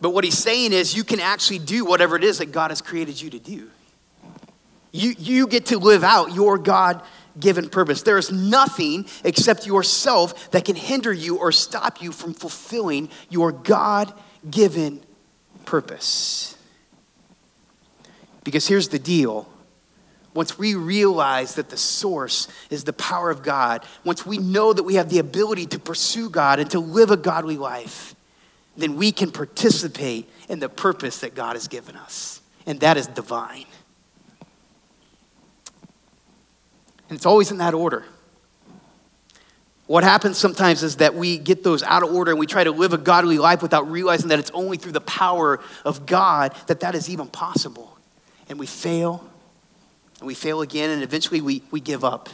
But 0.02 0.12
what 0.12 0.24
he's 0.24 0.38
saying 0.38 0.74
is 0.74 0.96
you 0.96 1.04
can 1.04 1.20
actually 1.20 1.60
do 1.60 1.84
whatever 1.86 2.16
it 2.16 2.24
is 2.24 2.38
that 2.38 2.52
God 2.52 2.72
has 2.72 2.82
created 2.82 3.22
you 3.22 3.30
to 3.32 3.40
do. 3.40 3.70
You, 4.92 5.14
you 5.18 5.48
get 5.48 5.68
to 5.68 5.78
live 5.78 6.04
out 6.04 6.34
your 6.34 6.58
God 6.58 7.02
given 7.40 7.70
purpose. 7.70 8.02
There 8.02 8.18
is 8.18 8.32
nothing 8.32 9.06
except 9.24 9.68
yourself 9.68 10.52
that 10.52 10.66
can 10.66 10.76
hinder 10.76 11.14
you 11.14 11.38
or 11.38 11.52
stop 11.52 12.02
you 12.02 12.12
from 12.12 12.34
fulfilling 12.34 13.10
your 13.30 13.52
God 13.52 14.14
given 14.50 15.02
purpose. 15.66 16.58
Because 18.44 18.68
here's 18.68 18.90
the 18.90 19.00
deal 19.00 19.48
once 20.34 20.58
we 20.58 20.76
realize 20.76 21.56
that 21.56 21.70
the 21.70 21.78
source 21.78 22.48
is 22.70 22.84
the 22.84 22.94
power 22.94 23.30
of 23.30 23.44
God, 23.44 23.84
once 24.06 24.26
we 24.26 24.38
know 24.38 24.72
that 24.72 24.84
we 24.84 24.96
have 24.96 25.10
the 25.10 25.20
ability 25.20 25.66
to 25.66 25.80
pursue 25.80 26.30
God 26.30 26.60
and 26.60 26.70
to 26.72 26.80
live 26.80 27.12
a 27.12 27.18
godly 27.18 27.58
life, 27.58 28.16
then 28.82 28.96
we 28.96 29.12
can 29.12 29.32
participate 29.32 30.30
in 30.48 30.60
the 30.60 30.70
purpose 30.70 31.20
that 31.20 31.36
God 31.36 31.56
has 31.56 31.68
given 31.68 31.96
us. 31.96 32.42
And 32.66 32.80
that 32.82 32.98
is 32.98 33.08
divine. 33.08 33.66
And 37.10 37.16
it's 37.16 37.26
always 37.26 37.52
in 37.52 37.58
that 37.58 37.74
order. 37.74 38.06
What 39.88 40.04
happens 40.04 40.38
sometimes 40.38 40.84
is 40.84 40.98
that 40.98 41.16
we 41.16 41.40
get 41.40 41.64
those 41.64 41.82
out 41.82 42.04
of 42.04 42.14
order 42.14 42.30
and 42.30 42.40
we 42.40 42.46
try 42.46 42.64
to 42.64 42.72
live 42.72 42.94
a 42.94 42.98
godly 42.98 43.40
life 43.40 43.64
without 43.64 43.90
realizing 43.90 44.28
that 44.30 44.38
it's 44.38 44.52
only 44.52 44.78
through 44.78 44.92
the 44.92 45.02
power 45.02 45.60
of 45.84 46.06
God 46.06 46.54
that 46.68 46.82
that 46.82 46.94
is 46.94 47.10
even 47.10 47.26
possible. 47.26 47.98
And 48.50 48.60
we 48.60 48.68
fail 48.68 49.28
and 50.20 50.28
we 50.28 50.36
fail 50.36 50.62
again, 50.62 50.90
and 50.90 51.02
eventually 51.02 51.42
we, 51.42 51.64
we 51.72 51.80
give 51.80 52.04
up. 52.04 52.30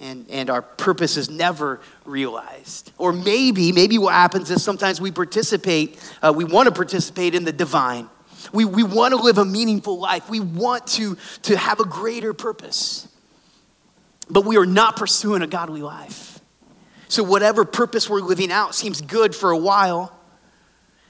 And, 0.00 0.26
and 0.30 0.48
our 0.48 0.62
purpose 0.62 1.18
is 1.18 1.28
never 1.28 1.80
realized. 2.06 2.90
Or 2.96 3.12
maybe, 3.12 3.70
maybe 3.70 3.98
what 3.98 4.14
happens 4.14 4.50
is 4.50 4.62
sometimes 4.62 4.98
we 4.98 5.10
participate, 5.10 5.98
uh, 6.22 6.32
we 6.34 6.44
want 6.44 6.68
to 6.68 6.74
participate 6.74 7.34
in 7.34 7.44
the 7.44 7.52
divine. 7.52 8.08
We, 8.52 8.64
we 8.64 8.82
want 8.82 9.12
to 9.12 9.20
live 9.20 9.36
a 9.36 9.44
meaningful 9.44 9.98
life. 9.98 10.30
We 10.30 10.40
want 10.40 10.86
to, 10.88 11.18
to 11.42 11.56
have 11.56 11.80
a 11.80 11.84
greater 11.84 12.32
purpose. 12.32 13.08
But 14.30 14.46
we 14.46 14.56
are 14.56 14.64
not 14.64 14.96
pursuing 14.96 15.42
a 15.42 15.46
godly 15.46 15.82
life. 15.82 16.40
So, 17.08 17.24
whatever 17.24 17.64
purpose 17.64 18.08
we're 18.08 18.20
living 18.20 18.52
out 18.52 18.74
seems 18.74 19.00
good 19.00 19.34
for 19.34 19.50
a 19.50 19.58
while, 19.58 20.16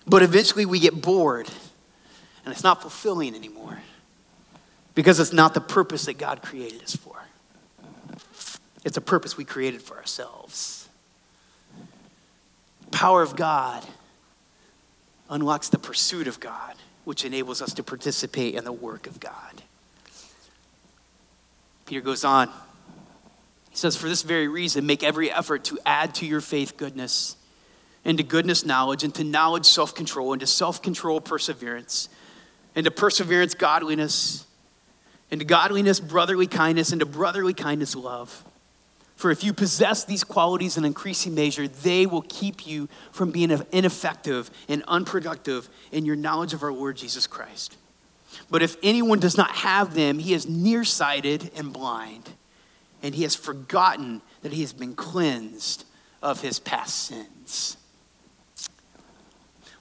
but 0.07 0.23
eventually 0.23 0.65
we 0.65 0.81
get 0.81 1.01
bored 1.01 1.49
and 2.45 2.53
it's 2.53 2.65
not 2.65 2.81
fulfilling 2.81 3.35
anymore 3.35 3.79
because 4.95 5.21
it's 5.21 5.33
not 5.33 5.55
the 5.55 5.61
purpose 5.61 6.07
that 6.07 6.19
God 6.19 6.43
created 6.43 6.83
us 6.83 6.97
for. 6.97 7.17
It's 8.85 8.97
a 8.97 9.01
purpose 9.01 9.37
we 9.37 9.45
created 9.45 9.83
for 9.83 9.97
ourselves. 9.97 10.89
The 12.87 12.97
Power 12.97 13.23
of 13.23 13.37
God 13.37 13.85
unlocks 15.29 15.69
the 15.69 15.79
pursuit 15.79 16.27
of 16.27 16.41
God, 16.41 16.75
which 17.05 17.25
enables 17.25 17.63
us 17.63 17.75
to 17.75 17.83
participate 17.83 18.55
in 18.55 18.65
the 18.65 18.73
work 18.73 19.07
of 19.07 19.21
God. 19.21 19.63
Peter 21.87 22.01
goes 22.01 22.25
on. 22.25 22.49
He 23.71 23.77
says, 23.77 23.97
For 23.97 24.09
this 24.09 24.23
very 24.23 24.49
reason, 24.49 24.87
make 24.87 25.03
every 25.03 25.31
effort 25.31 25.65
to 25.65 25.79
add 25.85 26.15
to 26.17 26.27
your 26.27 26.41
faith 26.41 26.77
goodness, 26.77 27.37
and 28.05 28.19
to 28.19 28.25
goodness, 28.25 28.65
knowledge, 28.65 29.05
and 29.05 29.15
to 29.17 29.25
knowledge, 29.25 29.67
self 29.67 29.95
control, 29.95 30.33
and 30.33 30.41
to 30.41 30.47
self 30.47 30.83
control, 30.83 31.21
perseverance, 31.21 32.09
and 32.75 32.85
to 32.85 32.91
perseverance, 32.91 33.55
godliness 33.55 34.47
and 35.31 35.41
to 35.41 35.45
godliness, 35.45 36.01
brotherly 36.01 36.47
kindness, 36.47 36.93
and 36.93 37.01
to 37.01 37.07
brotherly 37.07 37.55
kindness, 37.55 37.95
love. 37.95 38.45
For 39.21 39.31
if 39.31 39.45
you 39.45 39.53
possess 39.53 40.03
these 40.05 40.25
qualities 40.25 40.79
in 40.79 40.87
increasing 40.87 41.35
measure, 41.35 41.69
they 41.69 42.07
will 42.07 42.25
keep 42.27 42.67
you 42.67 42.89
from 43.13 43.31
being 43.31 43.51
ineffective 43.71 44.51
and 44.67 44.83
unproductive 44.89 45.69
in 45.93 46.07
your 46.07 46.17
knowledge 46.17 46.55
of 46.55 46.63
our 46.63 46.73
Lord 46.73 46.97
Jesus 46.97 47.27
Christ. 47.27 47.77
But 48.49 48.63
if 48.63 48.79
anyone 48.83 49.21
does 49.21 49.37
not 49.37 49.51
have 49.51 49.93
them, 49.93 50.21
he 50.21 50.33
is 50.33 50.49
nearsighted 50.49 51.51
and 51.55 51.71
blind, 51.71 52.31
and 53.03 53.15
he 53.15 53.25
has 53.25 53.37
forgotten 53.37 54.23
that 54.41 54.55
he 54.55 54.63
has 54.63 54.73
been 54.73 54.95
cleansed 54.95 55.85
of 56.23 56.41
his 56.41 56.59
past 56.59 57.05
sins. 57.05 57.77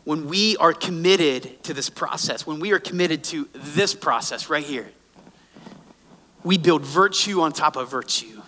When 0.04 0.28
we 0.28 0.58
are 0.58 0.73
committed 0.73 1.63
to 1.63 1.73
this 1.73 1.89
process, 1.89 2.45
when 2.45 2.60
we 2.60 2.73
are 2.73 2.80
committed 2.80 3.23
to 3.25 3.47
this 3.54 3.95
process 3.95 4.49
right 4.49 4.65
here, 4.65 4.91
we 6.43 6.58
build 6.58 6.82
virtue 6.82 7.39
on 7.39 7.54
top 7.54 7.78
of 7.78 7.89
virtue. 7.89 8.38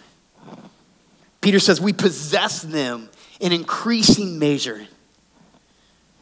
Peter 1.42 1.60
says 1.60 1.82
we 1.82 1.92
possess 1.92 2.62
them 2.62 3.10
in 3.40 3.52
increasing 3.52 4.38
measure. 4.38 4.88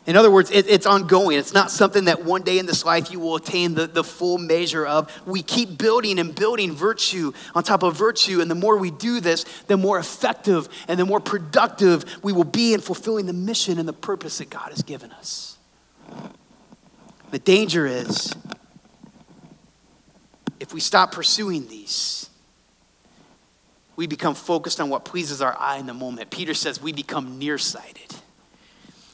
In 0.05 0.15
other 0.15 0.31
words, 0.31 0.49
it, 0.49 0.67
it's 0.67 0.87
ongoing. 0.87 1.37
It's 1.37 1.53
not 1.53 1.69
something 1.69 2.05
that 2.05 2.23
one 2.23 2.41
day 2.41 2.57
in 2.57 2.65
this 2.65 2.83
life 2.83 3.11
you 3.11 3.19
will 3.19 3.35
attain 3.35 3.75
the, 3.75 3.85
the 3.85 4.03
full 4.03 4.37
measure 4.39 4.85
of. 4.85 5.11
We 5.27 5.43
keep 5.43 5.77
building 5.77 6.17
and 6.17 6.33
building 6.33 6.71
virtue 6.71 7.33
on 7.53 7.63
top 7.63 7.83
of 7.83 7.95
virtue. 7.95 8.41
And 8.41 8.49
the 8.49 8.55
more 8.55 8.77
we 8.77 8.89
do 8.89 9.19
this, 9.19 9.43
the 9.67 9.77
more 9.77 9.99
effective 9.99 10.67
and 10.87 10.99
the 10.99 11.05
more 11.05 11.19
productive 11.19 12.05
we 12.23 12.33
will 12.33 12.43
be 12.43 12.73
in 12.73 12.79
fulfilling 12.79 13.27
the 13.27 13.33
mission 13.33 13.77
and 13.77 13.87
the 13.87 13.93
purpose 13.93 14.39
that 14.39 14.49
God 14.49 14.69
has 14.69 14.81
given 14.81 15.11
us. 15.11 15.57
The 17.29 17.39
danger 17.39 17.85
is 17.85 18.33
if 20.59 20.73
we 20.73 20.79
stop 20.79 21.11
pursuing 21.11 21.67
these, 21.67 22.29
we 23.99 24.07
become 24.07 24.33
focused 24.33 24.79
on 24.79 24.89
what 24.89 25.03
pleases 25.03 25.41
our 25.41 25.57
eye 25.59 25.75
in 25.75 25.85
the 25.85 25.93
moment. 25.93 26.29
Peter 26.29 26.53
says 26.53 26.81
we 26.81 26.93
become 26.93 27.37
nearsighted. 27.37 28.15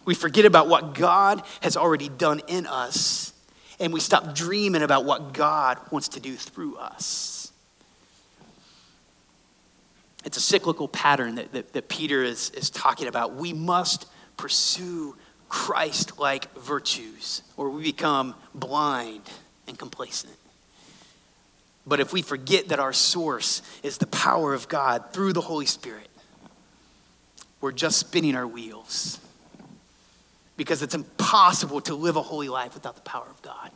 We 0.05 0.13
forget 0.13 0.45
about 0.45 0.67
what 0.67 0.93
God 0.93 1.41
has 1.61 1.75
already 1.75 2.07
done 2.07 2.39
in 2.47 2.67
us, 2.67 3.33
and 3.79 3.91
we 3.91 3.99
stop 3.99 4.35
dreaming 4.35 4.83
about 4.83 5.03
what 5.03 5.33
God 5.33 5.79
wants 5.89 6.09
to 6.09 6.19
do 6.19 6.35
through 6.35 6.75
us. 6.77 7.51
It's 10.23 10.37
a 10.37 10.41
cyclical 10.41 10.87
pattern 10.87 11.33
that, 11.33 11.51
that, 11.53 11.73
that 11.73 11.89
Peter 11.89 12.23
is, 12.23 12.51
is 12.51 12.69
talking 12.69 13.07
about. 13.07 13.33
We 13.33 13.53
must 13.53 14.05
pursue 14.37 15.15
Christ 15.49 16.19
like 16.19 16.53
virtues, 16.59 17.41
or 17.57 17.71
we 17.71 17.81
become 17.81 18.35
blind 18.53 19.23
and 19.67 19.79
complacent. 19.79 20.37
But 21.87 21.99
if 21.99 22.11
we 22.11 22.21
forget 22.21 22.69
that 22.69 22.79
our 22.79 22.93
source 22.93 23.61
is 23.83 23.97
the 23.97 24.07
power 24.07 24.53
of 24.53 24.67
God 24.67 25.13
through 25.13 25.33
the 25.33 25.41
Holy 25.41 25.67
Spirit, 25.67 26.09
we're 27.61 27.71
just 27.71 27.99
spinning 27.99 28.35
our 28.35 28.47
wheels. 28.47 29.19
Because 30.57 30.81
it's 30.81 30.95
impossible 30.95 31.81
to 31.81 31.95
live 31.95 32.15
a 32.15 32.21
holy 32.21 32.49
life 32.49 32.73
without 32.73 32.95
the 32.95 33.01
power 33.01 33.27
of 33.29 33.41
God. 33.41 33.71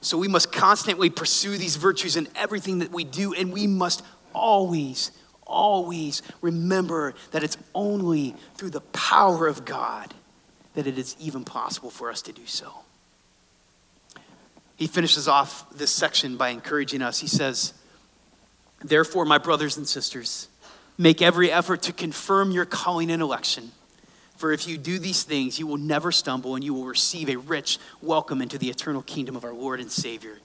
So 0.00 0.18
we 0.18 0.26
must 0.26 0.52
constantly 0.52 1.08
pursue 1.08 1.56
these 1.56 1.76
virtues 1.76 2.16
in 2.16 2.28
everything 2.34 2.80
that 2.80 2.90
we 2.90 3.04
do, 3.04 3.32
and 3.32 3.52
we 3.52 3.68
must 3.68 4.02
always, 4.34 5.12
always 5.46 6.22
remember 6.40 7.14
that 7.30 7.44
it's 7.44 7.56
only 7.74 8.34
through 8.56 8.70
the 8.70 8.80
power 8.80 9.46
of 9.46 9.64
God 9.64 10.12
that 10.74 10.86
it 10.86 10.98
is 10.98 11.16
even 11.20 11.44
possible 11.44 11.90
for 11.90 12.10
us 12.10 12.22
to 12.22 12.32
do 12.32 12.46
so. 12.46 12.72
He 14.82 14.88
finishes 14.88 15.28
off 15.28 15.70
this 15.70 15.92
section 15.92 16.36
by 16.36 16.48
encouraging 16.48 17.02
us. 17.02 17.20
He 17.20 17.28
says, 17.28 17.72
Therefore, 18.80 19.24
my 19.24 19.38
brothers 19.38 19.76
and 19.76 19.86
sisters, 19.86 20.48
make 20.98 21.22
every 21.22 21.52
effort 21.52 21.82
to 21.82 21.92
confirm 21.92 22.50
your 22.50 22.64
calling 22.64 23.08
and 23.08 23.22
election. 23.22 23.70
For 24.36 24.50
if 24.50 24.66
you 24.66 24.76
do 24.76 24.98
these 24.98 25.22
things, 25.22 25.56
you 25.56 25.68
will 25.68 25.76
never 25.76 26.10
stumble 26.10 26.56
and 26.56 26.64
you 26.64 26.74
will 26.74 26.86
receive 26.86 27.28
a 27.28 27.36
rich 27.36 27.78
welcome 28.00 28.42
into 28.42 28.58
the 28.58 28.70
eternal 28.70 29.02
kingdom 29.02 29.36
of 29.36 29.44
our 29.44 29.52
Lord 29.52 29.78
and 29.78 29.88
Savior, 29.88 30.38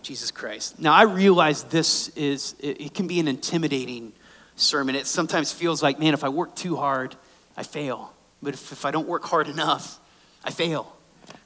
Jesus 0.00 0.30
Christ. 0.30 0.80
Now, 0.80 0.94
I 0.94 1.02
realize 1.02 1.64
this 1.64 2.08
is, 2.16 2.54
it 2.60 2.94
can 2.94 3.06
be 3.06 3.20
an 3.20 3.28
intimidating 3.28 4.14
sermon. 4.56 4.94
It 4.94 5.06
sometimes 5.06 5.52
feels 5.52 5.82
like, 5.82 5.98
man, 5.98 6.14
if 6.14 6.24
I 6.24 6.30
work 6.30 6.56
too 6.56 6.76
hard, 6.76 7.16
I 7.54 7.64
fail. 7.64 8.14
But 8.40 8.54
if, 8.54 8.72
if 8.72 8.86
I 8.86 8.92
don't 8.92 9.06
work 9.06 9.24
hard 9.24 9.46
enough, 9.46 10.00
I 10.42 10.52
fail, 10.52 10.96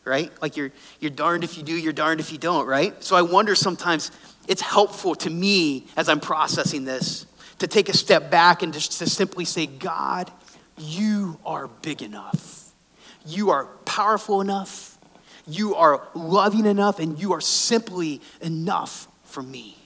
right? 0.04 0.32
Like 0.42 0.56
you're, 0.56 0.72
you're 1.00 1.10
darned 1.10 1.44
if 1.44 1.56
you 1.56 1.62
do, 1.62 1.72
you're 1.72 1.92
darned 1.92 2.20
if 2.20 2.32
you 2.32 2.38
don't, 2.38 2.66
right? 2.66 3.02
So 3.02 3.16
I 3.16 3.22
wonder 3.22 3.54
sometimes 3.54 4.10
it's 4.48 4.62
helpful 4.62 5.14
to 5.16 5.30
me 5.30 5.86
as 5.96 6.08
I'm 6.08 6.20
processing 6.20 6.84
this 6.84 7.26
to 7.58 7.66
take 7.66 7.88
a 7.88 7.96
step 7.96 8.30
back 8.30 8.62
and 8.62 8.72
just 8.72 8.98
to 8.98 9.06
simply 9.06 9.44
say, 9.44 9.66
God, 9.66 10.30
you 10.76 11.38
are 11.46 11.68
big 11.68 12.02
enough. 12.02 12.72
You 13.24 13.50
are 13.50 13.66
powerful 13.84 14.40
enough. 14.40 14.98
You 15.46 15.74
are 15.74 16.06
loving 16.14 16.66
enough, 16.66 16.98
and 16.98 17.18
you 17.18 17.32
are 17.32 17.40
simply 17.40 18.20
enough 18.40 19.08
for 19.24 19.42
me. 19.42 19.76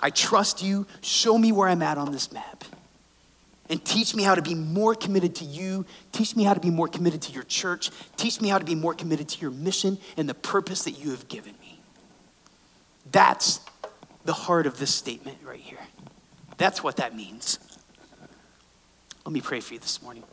I 0.00 0.10
trust 0.10 0.62
you. 0.62 0.86
Show 1.00 1.38
me 1.38 1.52
where 1.52 1.68
I'm 1.68 1.82
at 1.82 1.98
on 1.98 2.12
this 2.12 2.32
map. 2.32 2.64
And 3.70 3.84
teach 3.84 4.14
me 4.14 4.22
how 4.22 4.34
to 4.34 4.42
be 4.42 4.54
more 4.54 4.94
committed 4.94 5.34
to 5.36 5.44
you. 5.44 5.84
Teach 6.12 6.34
me 6.34 6.44
how 6.44 6.54
to 6.54 6.60
be 6.60 6.70
more 6.70 6.88
committed 6.88 7.20
to 7.22 7.32
your 7.32 7.42
church. 7.42 7.90
Teach 8.16 8.40
me 8.40 8.48
how 8.48 8.58
to 8.58 8.64
be 8.64 8.74
more 8.74 8.94
committed 8.94 9.28
to 9.28 9.40
your 9.40 9.50
mission 9.50 9.98
and 10.16 10.28
the 10.28 10.34
purpose 10.34 10.84
that 10.84 10.92
you 10.92 11.10
have 11.10 11.28
given 11.28 11.54
me. 11.60 11.80
That's 13.10 13.60
the 14.24 14.32
heart 14.32 14.66
of 14.66 14.78
this 14.78 14.94
statement 14.94 15.38
right 15.44 15.60
here. 15.60 15.78
That's 16.56 16.82
what 16.82 16.96
that 16.96 17.14
means. 17.14 17.58
Let 19.24 19.32
me 19.32 19.40
pray 19.40 19.60
for 19.60 19.74
you 19.74 19.80
this 19.80 20.02
morning. 20.02 20.24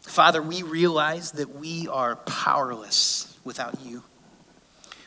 Father, 0.00 0.42
we 0.42 0.62
realize 0.62 1.32
that 1.32 1.54
we 1.54 1.86
are 1.86 2.16
powerless 2.16 3.36
without 3.44 3.80
you. 3.84 4.02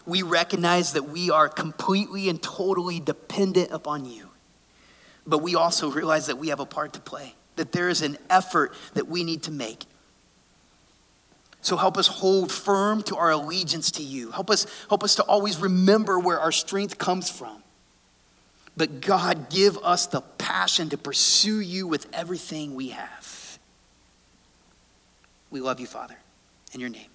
We 0.05 0.23
recognize 0.23 0.93
that 0.93 1.03
we 1.03 1.29
are 1.29 1.47
completely 1.47 2.29
and 2.29 2.41
totally 2.41 2.99
dependent 2.99 3.71
upon 3.71 4.05
you. 4.05 4.29
But 5.25 5.39
we 5.39 5.55
also 5.55 5.91
realize 5.91 6.27
that 6.27 6.37
we 6.37 6.49
have 6.49 6.59
a 6.59 6.65
part 6.65 6.93
to 6.93 6.99
play, 6.99 7.35
that 7.55 7.71
there 7.71 7.89
is 7.89 8.01
an 8.01 8.17
effort 8.29 8.73
that 8.93 9.07
we 9.07 9.23
need 9.23 9.43
to 9.43 9.51
make. 9.51 9.85
So 11.61 11.77
help 11.77 11.97
us 11.97 12.07
hold 12.07 12.51
firm 12.51 13.03
to 13.03 13.15
our 13.15 13.31
allegiance 13.31 13.91
to 13.91 14.03
you. 14.03 14.31
Help 14.31 14.49
us, 14.49 14.65
help 14.89 15.03
us 15.03 15.15
to 15.15 15.23
always 15.23 15.59
remember 15.59 16.19
where 16.19 16.39
our 16.39 16.51
strength 16.51 16.97
comes 16.97 17.29
from. 17.29 17.61
But 18.75 19.01
God, 19.01 19.49
give 19.49 19.77
us 19.77 20.07
the 20.07 20.21
passion 20.21 20.89
to 20.89 20.97
pursue 20.97 21.59
you 21.59 21.85
with 21.85 22.07
everything 22.13 22.73
we 22.73 22.89
have. 22.89 23.59
We 25.51 25.59
love 25.59 25.79
you, 25.79 25.85
Father. 25.85 26.15
In 26.73 26.79
your 26.79 26.89
name. 26.89 27.10